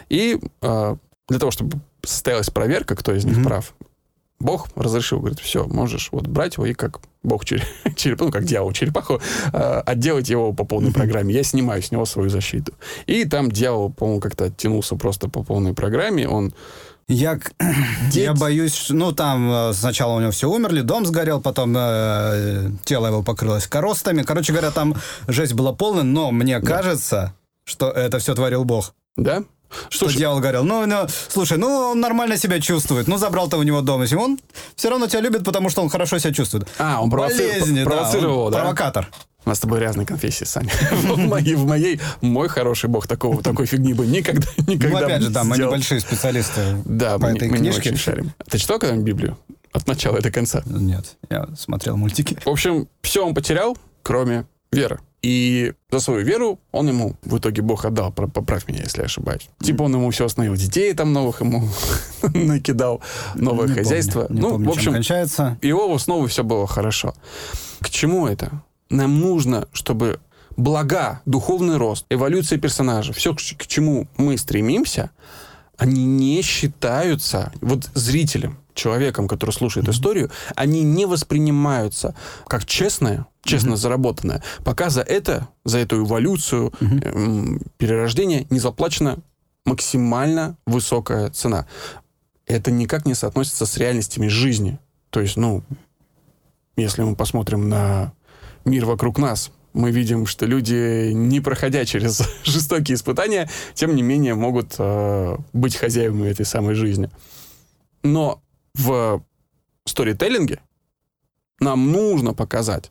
[0.10, 0.96] И э,
[1.28, 3.44] для того, чтобы состоялась проверка, кто из них mm-hmm.
[3.44, 3.74] прав,
[4.40, 7.46] Бог разрешил, говорит, все, можешь вот брать его и как Бог
[7.96, 9.20] череп, ну, как дьявол черепаху,
[9.52, 11.34] э, отделать его по полной программе.
[11.34, 12.74] Я снимаю с него свою защиту.
[13.08, 16.28] И там дьявол, по-моему, как-то оттянулся просто по полной программе.
[16.28, 16.54] Он
[17.08, 17.40] я,
[18.12, 23.08] я боюсь, ну там э, сначала у него все умерли, дом сгорел, потом э, тело
[23.08, 24.22] его покрылось коростами.
[24.22, 24.96] Короче говоря, там
[25.28, 26.68] жесть была полная, но мне да.
[26.68, 27.34] кажется,
[27.68, 28.94] что это все творил Бог.
[29.16, 29.44] Да?
[29.90, 33.58] Что слушай, дьявол говорил, ну, ну, слушай, ну, он нормально себя чувствует, ну, забрал ты
[33.58, 34.40] у него дом, если он
[34.78, 36.70] все равно тебя любит, потому что он хорошо себя чувствует.
[36.78, 38.60] А, он Болезни, провоцировал, да?
[38.60, 39.10] Провокатор.
[39.44, 40.70] У нас с тобой разные конфессии, Саня.
[40.92, 45.22] в, моей, в моей, мой хороший бог такого, такой фигни бы никогда, никогда Ну, опять
[45.22, 47.90] же, да, мы небольшие специалисты да, по мы, этой мы книжке.
[47.90, 48.32] Не очень шарим.
[48.50, 49.38] Ты читал когда-нибудь Библию?
[49.74, 50.64] От начала до конца?
[50.66, 52.38] Нет, я смотрел мультики.
[52.46, 55.00] В общем, все он потерял, кроме веры.
[55.24, 59.50] И за свою веру он ему, в итоге Бог отдал, поправь меня, если я ошибаюсь.
[59.62, 61.68] Типа он ему все остановил, детей там новых ему
[62.22, 63.02] накидал,
[63.36, 64.26] новое Не хозяйство.
[64.26, 65.58] помню, ну, помню, в общем, кончается.
[65.62, 67.16] его снова все было хорошо.
[67.80, 68.64] К чему это?
[68.90, 70.20] Нам нужно, чтобы
[70.56, 75.12] блага, духовный рост, эволюция персонажа, все, к, к чему мы стремимся,
[75.78, 79.92] они не считаются вот зрителем, человеком, который слушает mm-hmm.
[79.92, 82.16] историю, они не воспринимаются
[82.48, 83.78] как честное, честно mm-hmm.
[83.78, 87.58] заработанное, пока за это, за эту эволюцию, mm-hmm.
[87.58, 89.18] э, перерождение не заплачена
[89.66, 91.66] максимально высокая цена.
[92.46, 94.80] Это никак не соотносится с реальностями жизни.
[95.10, 95.64] То есть, ну,
[96.76, 98.14] если мы посмотрим на
[98.66, 104.36] мир вокруг нас, мы видим, что люди, не проходя через жестокие испытания, тем не менее
[104.36, 107.10] могут э, быть хозяевами этой самой жизни.
[108.04, 108.42] Но
[108.74, 109.24] в
[109.86, 110.60] сторителлинге
[111.60, 112.90] нам нужно показать,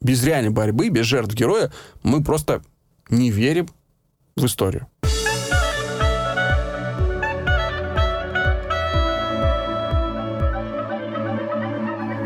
[0.00, 2.62] без реальной борьбы, без жертв героя, мы просто
[3.10, 3.68] не верим
[4.36, 4.86] в историю.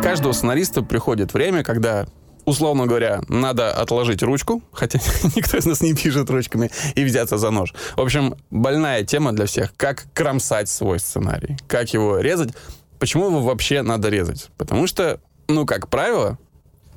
[0.03, 2.07] Каждого сценариста приходит время, когда
[2.45, 4.99] условно говоря, надо отложить ручку, хотя
[5.37, 7.73] никто из нас не пишет ручками, и взяться за нож.
[7.97, 9.75] В общем, больная тема для всех.
[9.77, 12.51] Как кромсать свой сценарий, как его резать.
[12.99, 14.51] Почему его вообще надо резать?
[14.57, 16.39] Потому что, ну, как правило...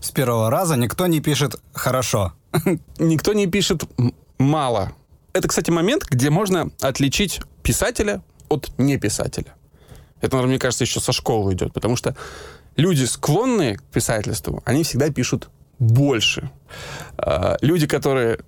[0.06, 2.34] С первого раза никто не пишет «хорошо».
[3.00, 3.86] Никто не пишет
[4.38, 4.92] «мало».
[5.34, 9.56] Это, кстати, момент, где можно отличить писателя от неписателя.
[10.22, 12.16] Это, мне кажется, еще со школы идет, потому что
[12.76, 16.52] люди, склонные к писательству, они всегда пишут больше.
[17.18, 18.42] А, люди, которые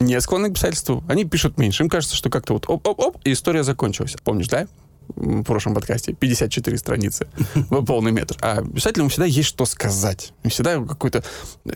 [0.00, 1.84] не склонны к писательству, они пишут меньше.
[1.84, 4.14] Им кажется, что как-то вот оп-оп-оп, и история закончилась.
[4.22, 4.68] Помнишь, да?
[5.16, 7.28] В прошлом подкасте, 54 страницы
[7.86, 8.36] полный метр.
[8.40, 10.32] А писателю всегда есть что сказать.
[10.44, 11.24] Всегда какой-то...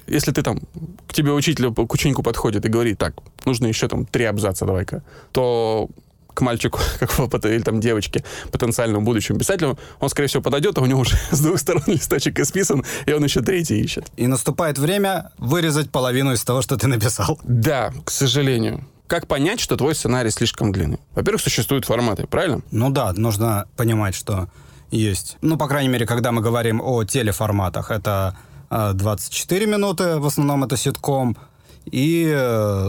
[0.07, 0.61] Если ты там...
[1.07, 3.14] К тебе учитель, к ученику подходит и говорит, так,
[3.45, 5.88] нужно еще там три абзаца, давай-ка, то
[6.35, 10.87] к мальчику, как или там девочке, потенциальному будущему писателю, он, скорее всего, подойдет, а у
[10.87, 14.07] него уже с двух сторон листочек исписан, и он еще третий ищет.
[14.16, 17.38] И наступает время вырезать половину из того, что ты написал.
[17.45, 18.87] Да, к сожалению.
[19.12, 20.98] Как понять, что твой сценарий слишком длинный?
[21.14, 22.62] Во-первых, существуют форматы, правильно?
[22.70, 24.48] Ну да, нужно понимать, что
[24.90, 25.37] есть.
[25.42, 28.38] Ну, по крайней мере, когда мы говорим о телеформатах, это
[28.70, 31.37] 24 э, минуты, в основном это ситком,
[31.85, 32.25] и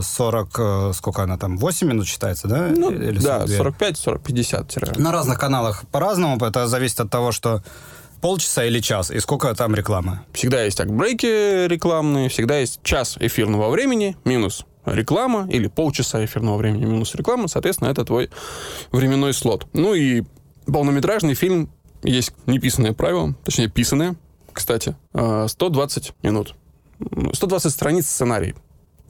[0.01, 2.69] 40, э, э, сколько она там, 8 минут считается, да?
[2.73, 3.39] Ну, Или 42?
[3.39, 4.97] да, 45, 40, 50.
[4.99, 7.65] На разных каналах по-разному, это зависит от того, что
[8.21, 10.21] полчаса или час, и сколько там рекламы?
[10.31, 16.85] Всегда есть брейки рекламные, всегда есть час эфирного времени минус реклама или полчаса эфирного времени
[16.85, 18.29] минус реклама, соответственно, это твой
[18.91, 19.67] временной слот.
[19.73, 20.23] Ну и
[20.65, 21.69] полнометражный фильм
[22.03, 24.15] есть неписанное правило, точнее, писанное,
[24.51, 26.55] кстати, 120 э, минут.
[27.33, 28.55] 120 страниц сценарий.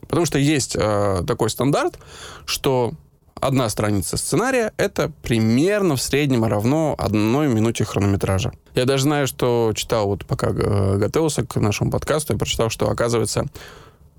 [0.02, 2.00] Потому что есть э, такой стандарт,
[2.46, 2.94] что
[3.40, 8.54] одна страница сценария— это примерно в среднем равно одной минуте хронометража.
[8.76, 12.90] Я даже знаю, что читал, вот пока э, готовился к нашему подкасту, я прочитал, что,
[12.90, 13.46] оказывается,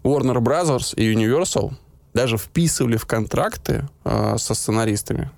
[0.05, 1.73] Warner Brothers и Universal
[2.13, 5.31] даже вписывали в контракты э, со сценаристами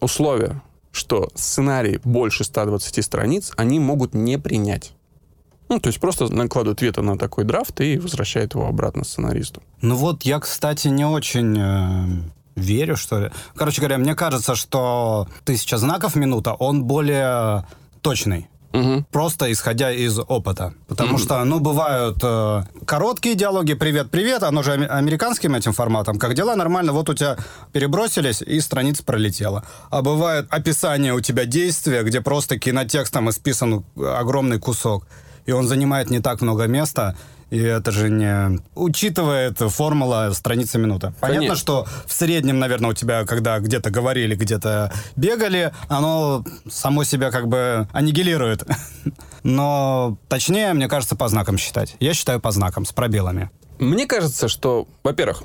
[0.00, 4.92] условия, что сценарий больше 120 страниц они могут не принять.
[5.68, 9.62] Ну, то есть просто накладывают вето на такой драфт и возвращают его обратно сценаристу.
[9.82, 12.06] Ну вот я, кстати, не очень э,
[12.54, 13.30] верю, что ли.
[13.56, 17.66] Короче говоря, мне кажется, что тысяча знаков минута, он более
[18.00, 18.48] точный.
[18.72, 19.06] Угу.
[19.10, 20.74] Просто исходя из опыта.
[20.88, 21.18] Потому угу.
[21.18, 26.18] что, ну, бывают э, короткие диалоги «Привет-привет», оно же американским этим форматом.
[26.18, 26.56] Как дела?
[26.56, 26.92] Нормально.
[26.92, 27.36] Вот у тебя
[27.72, 29.64] перебросились, и страница пролетела.
[29.90, 35.06] А бывает описание у тебя действия, где просто кинотекстом исписан огромный кусок
[35.46, 37.16] и он занимает не так много места,
[37.50, 41.14] и это же не учитывает формула страница минута.
[41.20, 41.56] Понятно, Конечно.
[41.56, 47.46] что в среднем, наверное, у тебя, когда где-то говорили, где-то бегали, оно само себя как
[47.46, 48.64] бы аннигилирует.
[49.44, 51.94] Но точнее, мне кажется, по знакам считать.
[52.00, 53.50] Я считаю по знакам, с пробелами.
[53.78, 55.44] Мне кажется, что, во-первых,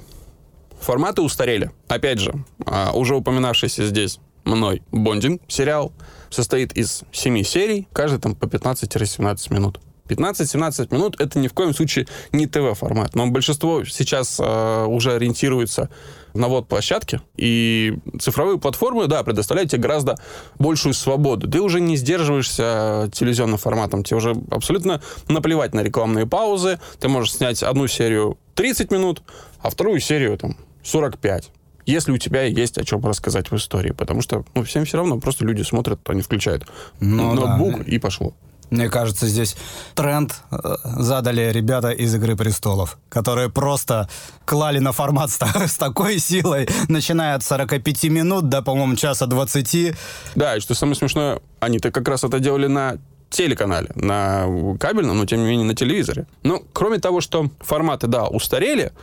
[0.80, 1.70] форматы устарели.
[1.88, 2.34] Опять же,
[2.66, 5.94] а, уже упоминавшийся здесь мной Бондинг сериал
[6.32, 9.80] состоит из семи серий, каждый там по 15-17 минут.
[10.12, 13.16] 15-17 минут это ни в коем случае не ТВ-формат.
[13.16, 15.90] Но большинство сейчас э, уже ориентируется
[16.34, 20.18] на вот площадке, и цифровые платформы, да, предоставляют тебе гораздо
[20.60, 21.50] большую свободу.
[21.50, 27.34] Ты уже не сдерживаешься телевизионным форматом, тебе уже абсолютно наплевать на рекламные паузы, ты можешь
[27.34, 29.24] снять одну серию 30 минут,
[29.60, 31.52] а вторую серию там 45
[31.86, 35.20] если у тебя есть о чем рассказать в истории, потому что ну, всем все равно,
[35.20, 36.68] просто люди смотрят, они включают
[37.00, 37.84] ну, ноутбук да.
[37.84, 38.34] и пошло.
[38.72, 39.58] Мне кажется, здесь
[39.96, 44.10] тренд э, задали ребята из «Игры престолов», которые просто
[44.46, 45.38] клали на формат с,
[45.78, 49.94] такой силой, начиная от 45 минут до, по-моему, часа 20.
[50.36, 52.98] Да, и что самое смешное, они-то как раз это делали на
[53.30, 54.46] телеканале, на
[54.80, 56.26] кабельном, но тем не менее на телевизоре.
[56.44, 58.94] Но кроме того, что форматы, да, устарели,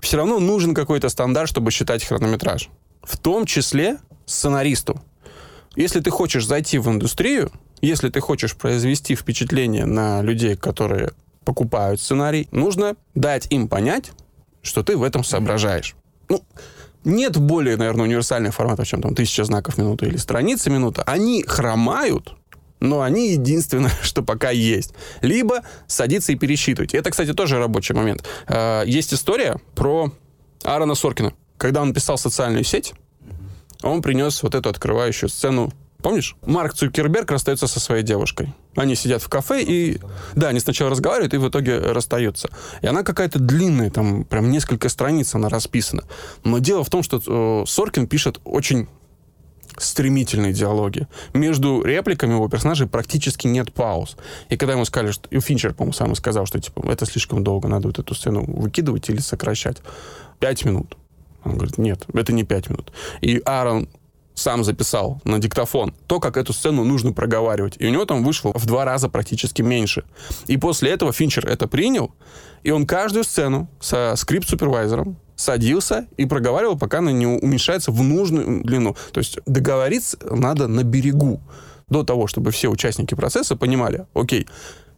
[0.00, 2.68] все равно нужен какой-то стандарт, чтобы считать хронометраж.
[3.02, 5.00] В том числе сценаристу.
[5.76, 11.12] Если ты хочешь зайти в индустрию, если ты хочешь произвести впечатление на людей, которые
[11.44, 14.12] покупают сценарий, нужно дать им понять,
[14.62, 15.96] что ты в этом соображаешь.
[16.28, 16.44] Ну,
[17.04, 21.02] нет более, наверное, универсальных форматов, чем там тысяча знаков минуты или страница минута.
[21.06, 22.34] Они хромают,
[22.78, 24.94] но они единственное, что пока есть.
[25.22, 26.94] Либо садиться и пересчитывать.
[26.94, 28.26] Это, кстати, тоже рабочий момент.
[28.48, 30.12] Э, есть история про
[30.62, 31.32] Аарона Соркина.
[31.56, 32.94] Когда он писал социальную сеть,
[33.82, 36.36] он принес вот эту открывающую сцену Помнишь?
[36.44, 38.54] Марк Цукерберг расстается со своей девушкой.
[38.76, 40.00] Они сидят в кафе и...
[40.34, 42.50] Да, они сначала разговаривают и в итоге расстаются.
[42.82, 46.04] И она какая-то длинная, там прям несколько страниц она расписана.
[46.44, 48.88] Но дело в том, что э, Соркин пишет очень
[49.76, 51.06] стремительные диалоги.
[51.32, 54.16] Между репликами его персонажей практически нет пауз.
[54.48, 55.28] И когда ему сказали, что...
[55.30, 59.08] И Финчер, по-моему, сам сказал, что, типа, это слишком долго, надо вот эту сцену выкидывать
[59.08, 59.78] или сокращать.
[60.38, 60.96] Пять минут.
[61.44, 62.92] Он говорит, нет, это не пять минут.
[63.22, 63.88] И Аарон
[64.34, 67.76] сам записал на диктофон то, как эту сцену нужно проговаривать.
[67.78, 70.04] И у него там вышло в два раза практически меньше.
[70.46, 72.12] И после этого Финчер это принял,
[72.62, 78.62] и он каждую сцену со скрипт-супервайзером садился и проговаривал, пока она не уменьшается в нужную
[78.62, 78.96] длину.
[79.12, 81.40] То есть договориться надо на берегу
[81.88, 84.46] до того, чтобы все участники процесса понимали, окей,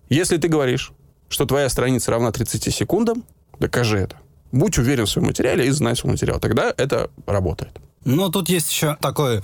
[0.08, 0.92] если ты говоришь,
[1.28, 3.24] что твоя страница равна 30 секундам,
[3.58, 4.16] докажи это.
[4.50, 6.38] Будь уверен в своем материале и знай свой материал.
[6.38, 7.72] Тогда это работает.
[8.04, 9.42] Ну, тут есть еще такой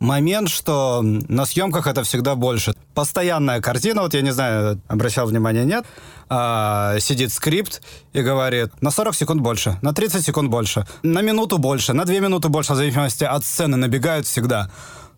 [0.00, 2.74] момент, что на съемках это всегда больше.
[2.94, 5.84] Постоянная картина, вот я не знаю, обращал внимание, нет,
[6.28, 11.58] а, сидит скрипт и говорит, на 40 секунд больше, на 30 секунд больше, на минуту
[11.58, 14.70] больше, на 2 минуты больше, в зависимости от сцены, набегают всегда.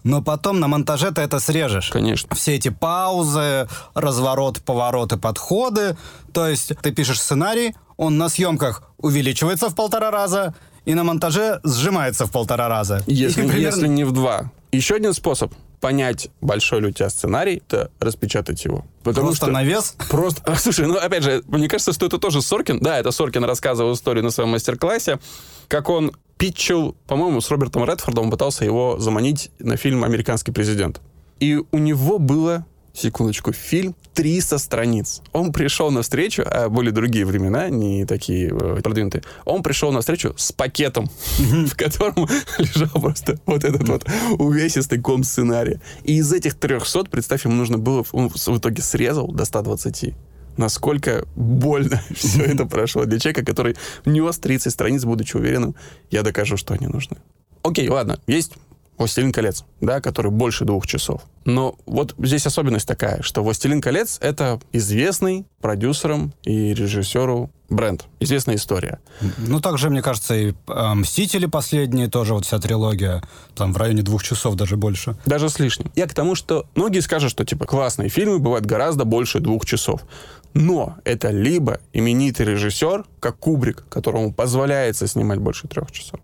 [0.04, 1.90] Но потом на монтаже ты это срежешь.
[1.90, 2.34] Конечно.
[2.34, 5.96] Все эти паузы, разворот, повороты, подходы.
[6.32, 11.60] То есть ты пишешь сценарий, он на съемках увеличивается в полтора раза, и на монтаже
[11.64, 13.02] сжимается в полтора раза.
[13.06, 13.60] Если, примерно...
[13.60, 14.50] если не в два.
[14.72, 18.86] Еще один способ понять, большой ли у тебя сценарий, это распечатать его.
[19.02, 19.96] Потому просто что на вес?
[20.08, 20.54] Просто...
[20.56, 22.78] Слушай, ну, опять же, мне кажется, что это тоже Соркин.
[22.78, 25.18] Да, это Соркин рассказывал историю на своем мастер-классе,
[25.68, 31.00] как он питчил, по-моему, с Робертом Редфордом, он пытался его заманить на фильм «Американский президент».
[31.40, 35.22] И у него было секундочку, фильм 300 страниц.
[35.32, 40.00] Он пришел на встречу, а были другие времена, не такие э, продвинутые, он пришел на
[40.00, 42.28] встречу с пакетом, в котором
[42.58, 44.06] лежал просто вот этот вот
[44.38, 45.80] увесистый ком сценария.
[46.04, 50.14] И из этих 300, представь, ему нужно было, он в итоге срезал до 120
[50.56, 55.74] насколько больно все это прошло для человека, который внес 30 страниц, будучи уверенным,
[56.10, 57.16] я докажу, что они нужны.
[57.62, 58.52] Окей, ладно, есть
[59.02, 61.22] «Властелин колец», да, который больше двух часов.
[61.44, 68.54] Но вот здесь особенность такая, что «Властелин колец»— это известный продюсерам и режиссеру бренд, известная
[68.54, 69.00] история.
[69.38, 73.22] Ну, также, мне кажется, и э, «Мстители» последние, тоже вот вся трилогия,
[73.56, 75.16] там в районе двух часов, даже больше.
[75.26, 75.90] Даже с лишним.
[75.96, 80.02] Я к тому, что многие скажут, что, типа, классные фильмы бывают гораздо больше двух часов.
[80.54, 86.20] Но это либо именитый режиссер, как Кубрик, которому позволяется снимать больше трех часов,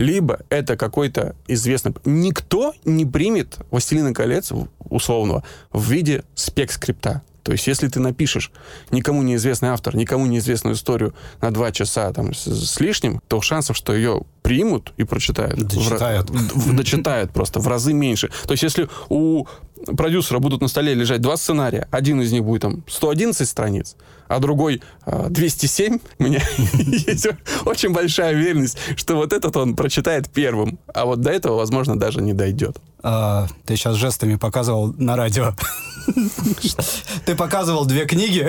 [0.00, 1.94] либо это какой-то известный...
[2.06, 4.50] Никто не примет «Властелина колец»
[4.88, 7.20] условного в виде спек-скрипта.
[7.42, 8.50] То есть, если ты напишешь
[8.90, 13.76] никому неизвестный автор, никому неизвестную историю на два часа там, с, с лишним, то шансов,
[13.76, 16.30] что ее примут и прочитают, дочитают.
[16.30, 18.30] В, в, дочитают просто в разы меньше.
[18.46, 19.44] То есть, если у
[19.96, 23.96] продюсера будут на столе лежать два сценария, один из них будет там 111 страниц,
[24.30, 27.26] а другой 207, у меня есть
[27.66, 32.22] очень большая уверенность, что вот этот он прочитает первым, а вот до этого, возможно, даже
[32.22, 32.78] не дойдет.
[33.02, 35.54] А, ты сейчас жестами показывал на радио.
[37.24, 38.48] Ты показывал две книги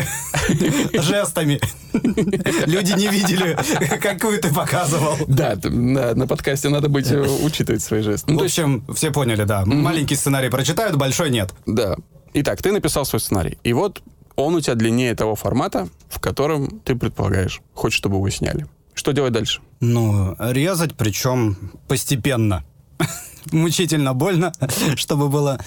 [0.94, 1.60] жестами.
[1.94, 3.58] Люди не видели,
[4.00, 5.16] какую ты показывал.
[5.28, 8.32] Да, на, подкасте надо быть э, учитывать свои жесты.
[8.32, 9.66] Ну, в общем, все поняли, да.
[9.66, 11.54] Маленький сценарий прочитают, большой нет.
[11.66, 11.96] Да.
[12.34, 13.58] Итак, ты написал свой сценарий.
[13.64, 14.02] И вот
[14.44, 18.68] он у тебя длиннее того формата, в котором ты предполагаешь, хочешь, чтобы его сняли.
[18.94, 19.62] Что делать дальше?
[19.80, 22.64] Ну, резать, причем постепенно.
[23.52, 24.54] Мучительно больно,
[24.96, 25.60] чтобы было.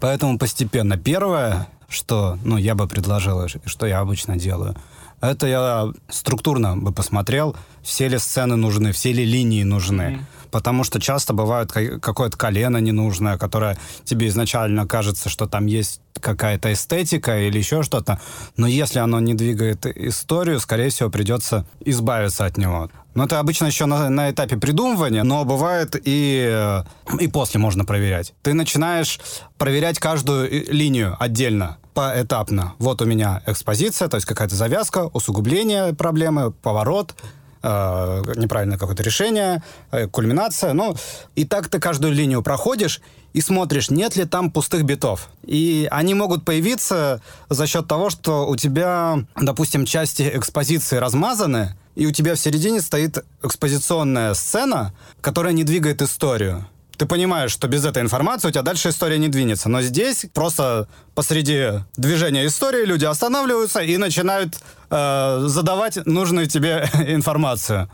[0.00, 0.96] Поэтому постепенно.
[0.96, 4.76] Первое, что ну, я бы предложил, что я обычно делаю,
[5.20, 10.02] это я структурно бы посмотрел, все ли сцены нужны, все ли линии нужны.
[10.02, 10.39] Mm-hmm.
[10.50, 16.72] Потому что часто бывает какое-то колено ненужное, которое тебе изначально кажется, что там есть какая-то
[16.72, 18.20] эстетика или еще что-то.
[18.56, 22.90] Но если оно не двигает историю, скорее всего, придется избавиться от него.
[23.14, 26.82] Но это обычно еще на, на этапе придумывания, но бывает и,
[27.18, 28.34] и после можно проверять.
[28.42, 29.20] Ты начинаешь
[29.58, 32.74] проверять каждую линию отдельно поэтапно.
[32.78, 37.14] Вот у меня экспозиция, то есть какая-то завязка, усугубление проблемы, поворот,
[37.62, 40.72] э, неправильное какое-то решение, э, кульминация.
[40.72, 40.94] Ну,
[41.36, 43.00] и так ты каждую линию проходишь
[43.32, 45.28] и смотришь, нет ли там пустых битов.
[45.44, 52.06] И они могут появиться за счет того, что у тебя, допустим, части экспозиции размазаны, и
[52.06, 56.66] у тебя в середине стоит экспозиционная сцена, которая не двигает историю
[57.00, 59.70] ты понимаешь, что без этой информации у тебя дальше история не двинется.
[59.70, 64.56] Но здесь просто посреди движения истории люди останавливаются и начинают
[64.90, 67.90] э, задавать нужную тебе информацию.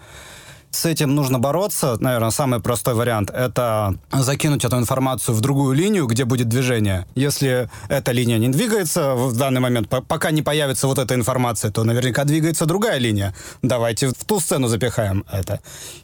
[0.76, 1.96] С этим нужно бороться.
[2.00, 7.06] Наверное, самый простой вариант— это закинуть эту информацию в другую линию, где будет движение.
[7.14, 11.82] Если эта линия не двигается в данный момент, пока не появится вот эта информация, то
[11.82, 13.34] наверняка двигается другая линия.
[13.62, 15.60] Давайте в ту сцену запихаем это.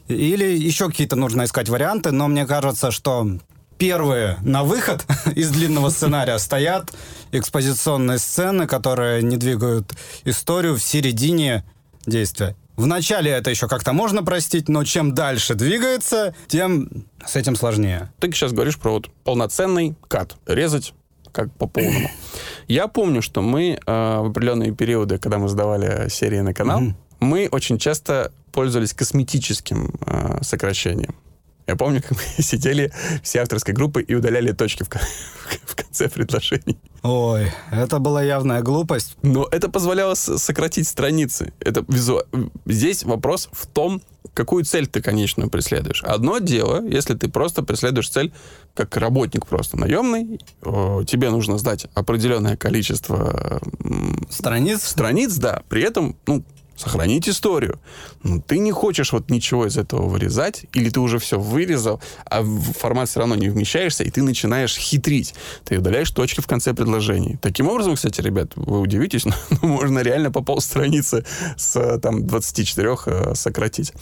[0.09, 3.29] Или еще какие-то нужно искать варианты, но мне кажется, что
[3.77, 5.05] первые на выход
[5.35, 6.91] из длинного сценария стоят
[7.31, 9.93] экспозиционные сцены, которые не двигают
[10.25, 11.62] историю в середине
[12.07, 12.57] действия.
[12.77, 16.89] В начале это еще как-то можно простить, но чем дальше двигается, тем
[17.25, 18.11] с этим сложнее.
[18.18, 20.37] Ты сейчас говоришь про вот полноценный кат.
[20.47, 20.95] Резать
[21.33, 22.11] как по полному.
[22.68, 26.95] Я помню, что мы э, в определенные периоды, когда мы сдавали серии на канал, mm-hmm.
[27.20, 31.14] мы очень часто пользовались косметическим э, сокращением.
[31.66, 32.92] Я помню, как мы сидели
[33.22, 34.88] все авторской группы и удаляли точки в,
[35.64, 36.78] в конце предложений.
[37.02, 39.16] Ой, это была явная глупость.
[39.22, 41.52] Но это позволяло сократить страницы.
[41.60, 42.22] Это визу...
[42.66, 44.02] Здесь вопрос в том,
[44.34, 46.02] какую цель ты конечную преследуешь.
[46.04, 48.32] Одно дело, если ты просто преследуешь цель
[48.74, 53.60] как работник просто наемный, тебе нужно сдать определенное количество
[54.30, 54.84] страниц.
[54.84, 55.62] Страниц, да.
[55.68, 56.44] При этом, ну,
[56.77, 57.79] сохранить историю.
[58.23, 62.43] Но ты не хочешь вот ничего из этого вырезать, или ты уже все вырезал, а
[62.43, 65.35] в формат все равно не вмещаешься, и ты начинаешь хитрить.
[65.64, 67.39] Ты удаляешь точки в конце предложений.
[67.41, 71.25] Таким образом, кстати, ребят, вы удивитесь, но можно реально по полстраницы
[71.57, 73.93] с там 24 э, сократить.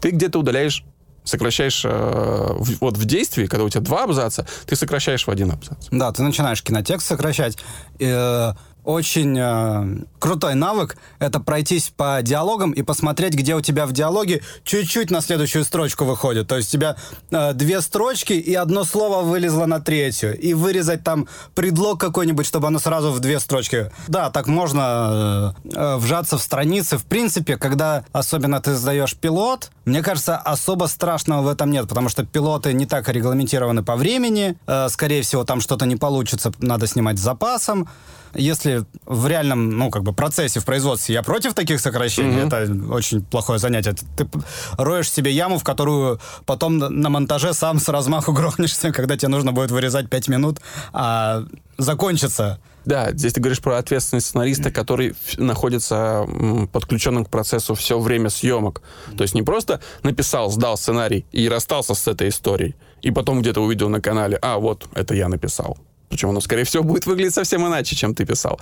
[0.00, 0.84] Ты где-то удаляешь
[1.28, 5.88] сокращаешь э, вот в действии, когда у тебя два абзаца, ты сокращаешь в один абзац.
[5.90, 7.58] Да, ты начинаешь кинотекст сокращать.
[8.00, 8.54] Э,
[8.88, 14.40] очень э, крутой навык— это пройтись по диалогам и посмотреть, где у тебя в диалоге
[14.64, 16.48] чуть-чуть на следующую строчку выходит.
[16.48, 16.96] То есть у тебя
[17.30, 20.38] э, две строчки, и одно слово вылезло на третью.
[20.38, 23.92] И вырезать там предлог какой-нибудь, чтобы оно сразу в две строчки.
[24.06, 26.96] Да, так можно э, э, вжаться в страницы.
[26.96, 32.08] В принципе, когда особенно ты сдаешь пилот, мне кажется, особо страшного в этом нет, потому
[32.08, 34.56] что пилоты не так регламентированы по времени.
[34.66, 37.86] Э, скорее всего, там что-то не получится, надо снимать с запасом
[38.34, 42.84] если в реальном, ну, как бы процессе в производстве я против таких сокращений, mm-hmm.
[42.86, 43.94] это очень плохое занятие.
[44.16, 44.28] Ты
[44.76, 49.52] роешь себе яму, в которую потом на монтаже сам с размаху грохнешься, когда тебе нужно
[49.52, 50.60] будет вырезать 5 минут,
[50.92, 51.44] а
[51.76, 52.58] закончится
[52.88, 56.26] да, здесь ты говоришь про ответственность сценариста, который находится
[56.72, 58.80] подключенным к процессу все время съемок.
[59.14, 63.60] То есть не просто написал, сдал сценарий и расстался с этой историей, и потом где-то
[63.60, 65.76] увидел на канале, а вот это я написал.
[66.08, 68.60] Причем оно, скорее всего, будет выглядеть совсем иначе, чем ты писал.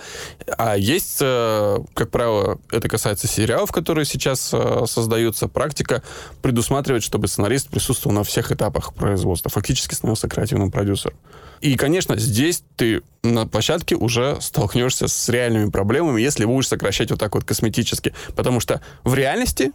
[0.59, 6.03] А есть, э, как правило, это касается сериалов, которые сейчас э, создаются, практика
[6.43, 11.17] предусматривает, чтобы сценарист присутствовал на всех этапах производства, фактически становился креативным продюсером.
[11.61, 17.21] И, конечно, здесь ты на площадке уже столкнешься с реальными проблемами, если будешь сокращать вот
[17.21, 18.13] так вот косметически.
[18.35, 19.73] Потому что в реальности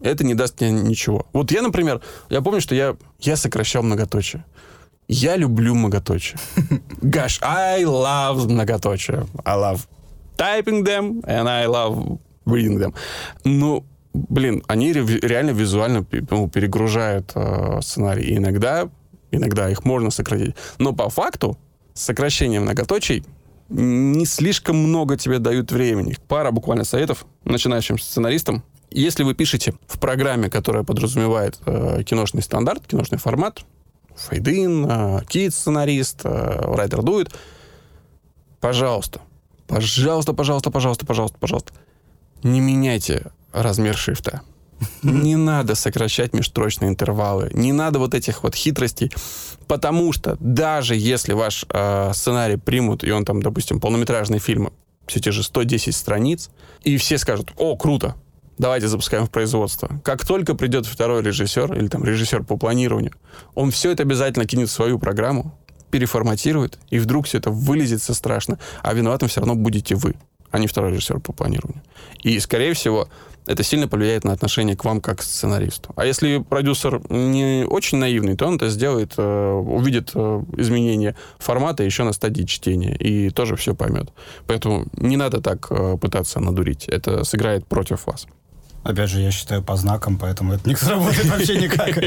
[0.00, 1.26] это не даст тебе ничего.
[1.32, 4.44] Вот я, например, я помню, что я, я сокращал многоточие.
[5.08, 6.38] Я люблю многоточие.
[7.02, 9.26] Gosh, I love многоточие.
[9.44, 9.80] I love
[10.36, 12.94] typing them and I love reading them.
[13.44, 18.24] Ну, блин, они реально визуально ну, перегружают э, сценарий.
[18.24, 18.88] И иногда,
[19.30, 20.54] иногда их можно сократить.
[20.78, 21.58] Но по факту
[21.92, 23.24] сокращение многоточий
[23.68, 26.16] не слишком много тебе дают времени.
[26.28, 28.62] Пара буквально советов начинающим сценаристам.
[28.90, 33.64] Если вы пишете в программе, которая подразумевает э, киношный стандарт, киношный формат,
[34.16, 37.34] Фейдин, Кит сценарист, Райдер дует.
[38.60, 39.20] Пожалуйста,
[39.66, 41.72] пожалуйста, пожалуйста, пожалуйста, пожалуйста, пожалуйста,
[42.42, 44.42] не меняйте размер шрифта.
[45.02, 49.10] Не надо сокращать межстрочные интервалы, не надо вот этих вот хитростей,
[49.66, 54.72] потому что даже если ваш э, сценарий примут, и он там, допустим, полнометражный фильм,
[55.06, 56.50] все те же 110 страниц,
[56.82, 58.16] и все скажут, о, круто,
[58.58, 59.90] давайте запускаем в производство.
[60.04, 63.12] Как только придет второй режиссер или там режиссер по планированию,
[63.54, 65.56] он все это обязательно кинет в свою программу,
[65.90, 70.16] переформатирует, и вдруг все это вылезется страшно, а виноватым все равно будете вы,
[70.50, 71.82] а не второй режиссер по планированию.
[72.22, 73.08] И, скорее всего,
[73.46, 75.92] это сильно повлияет на отношение к вам как к сценаристу.
[75.96, 81.82] А если продюсер не очень наивный, то он это сделает, э, увидит э, изменения формата
[81.82, 84.10] еще на стадии чтения и тоже все поймет.
[84.46, 86.88] Поэтому не надо так э, пытаться надурить.
[86.88, 88.26] Это сыграет против вас.
[88.84, 91.98] Опять же, я считаю по знакам, поэтому это не сработает вообще никак.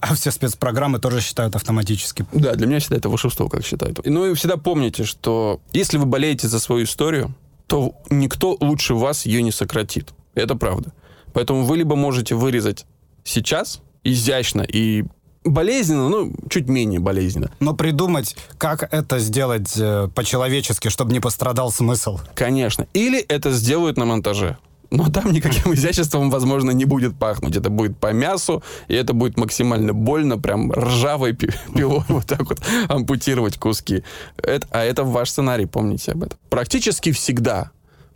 [0.00, 2.24] А все спецпрограммы тоже считают автоматически.
[2.32, 4.00] Да, для меня всегда это волшебство, как считают.
[4.04, 7.34] Ну и всегда помните, что если вы болеете за свою историю,
[7.66, 10.12] то никто лучше вас ее не сократит.
[10.34, 10.92] Это правда.
[11.32, 12.86] Поэтому вы либо можете вырезать
[13.24, 15.04] сейчас изящно и
[15.44, 17.50] болезненно, ну, чуть менее болезненно.
[17.60, 22.20] Но придумать, как это сделать э, по-человечески, чтобы не пострадал смысл.
[22.34, 22.86] Конечно.
[22.92, 24.58] Или это сделают на монтаже.
[24.92, 27.56] Но там никаким изяществом, возможно, не будет пахнуть.
[27.56, 31.32] Это будет по мясу, и это будет максимально больно, прям ржавой
[31.74, 34.04] пилой вот так вот ампутировать куски.
[34.36, 36.38] Это, а это ваш сценарий, помните об этом.
[36.50, 37.70] Практически всегда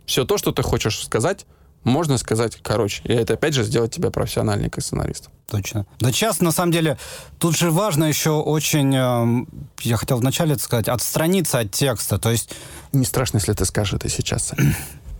[0.05, 1.47] все то, что ты хочешь сказать,
[1.83, 3.01] можно сказать короче.
[3.05, 5.29] И это, опять же, сделать тебя профессиональнее как сценарист.
[5.49, 5.87] Точно.
[5.99, 6.99] Да сейчас, на самом деле,
[7.39, 9.45] тут же важно еще очень, э,
[9.81, 12.19] я хотел вначале сказать, отстраниться от текста.
[12.19, 12.51] То есть...
[12.93, 14.53] Не страшно, если ты скажешь это сейчас.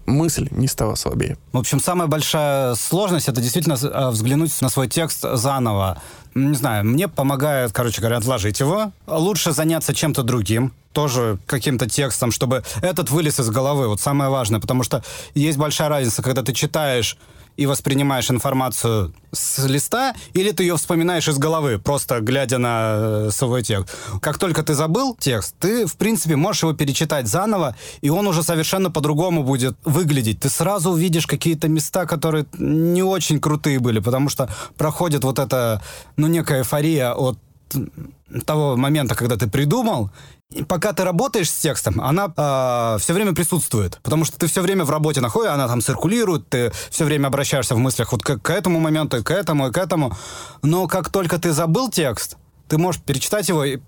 [0.08, 1.38] Мысль не стала слабее.
[1.52, 6.02] В общем, самая большая сложность это действительно э, взглянуть на свой текст заново.
[6.34, 8.92] Не знаю, мне помогает, короче говоря, отложить его.
[9.06, 13.88] Лучше заняться чем-то другим, тоже каким-то текстом, чтобы этот вылез из головы.
[13.88, 15.04] Вот самое важное, потому что
[15.36, 17.18] есть большая разница, когда ты читаешь
[17.58, 23.30] и воспринимаешь информацию с листа, или ты ее вспоминаешь из головы, просто глядя на э,
[23.32, 23.94] свой текст.
[24.22, 28.44] Как только ты забыл текст, ты, в принципе, можешь его перечитать заново, и он уже
[28.44, 30.40] совершенно по-другому будет выглядеть.
[30.40, 35.82] Ты сразу увидишь какие-то места, которые не очень крутые были, потому что проходит вот эта,
[36.16, 37.38] ну, некая эйфория от
[38.46, 40.12] того момента, когда ты придумал,
[40.68, 44.00] пока ты работаешь с текстом, она э, а, все время присутствует.
[44.04, 47.76] Потому что ты все время в работе находишь, она там циркулирует, ты все время обращаешься
[47.76, 50.16] в мыслях вот к, к этому моменту, и к этому, и к этому.
[50.62, 52.38] Но как только ты забыл текст,
[52.68, 53.80] ты можешь перечитать его и,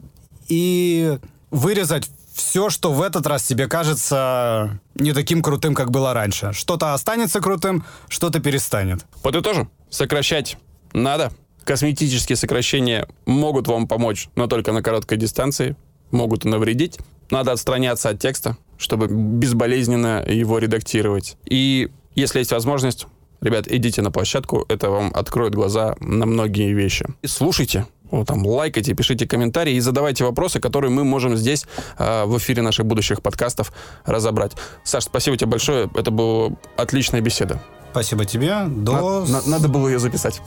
[0.47, 1.17] и
[1.51, 6.53] вырезать все, что в этот раз тебе кажется не таким крутым, как было раньше.
[6.53, 9.05] Что-то останется крутым, что-то перестанет.
[9.23, 9.69] Подытожим.
[9.89, 10.57] Сокращать
[10.93, 11.31] надо.
[11.65, 15.75] Косметические сокращения могут вам помочь, но только на короткой дистанции
[16.11, 16.97] могут навредить.
[17.29, 21.37] Надо отстраняться от текста, чтобы безболезненно его редактировать.
[21.45, 23.07] И если есть возможность,
[23.41, 27.05] ребят, идите на площадку, это вам откроет глаза на многие вещи.
[27.21, 31.65] И слушайте, вот там лайкайте, пишите комментарии и задавайте вопросы, которые мы можем здесь
[31.97, 33.71] э, в эфире наших будущих подкастов
[34.05, 34.53] разобрать.
[34.83, 37.61] Саш, спасибо тебе большое, это была отличная беседа.
[37.91, 38.65] Спасибо тебе.
[38.67, 39.25] До...
[39.25, 40.41] На, на, надо было ее записать.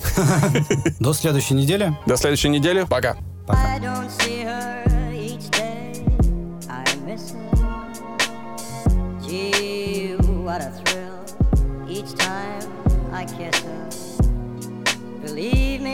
[1.00, 1.96] До следующей недели.
[2.06, 2.86] До следующей недели.
[2.88, 3.16] Пока.
[3.46, 3.78] Пока.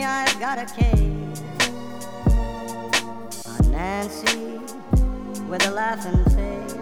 [0.03, 1.41] I've got a case
[3.47, 4.59] on Nancy
[5.49, 6.75] with a laughing face.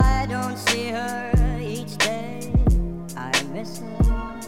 [0.00, 2.52] I don't see her each day,
[3.16, 4.40] I miss her.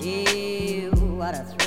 [0.00, 1.61] Gee, what a thrill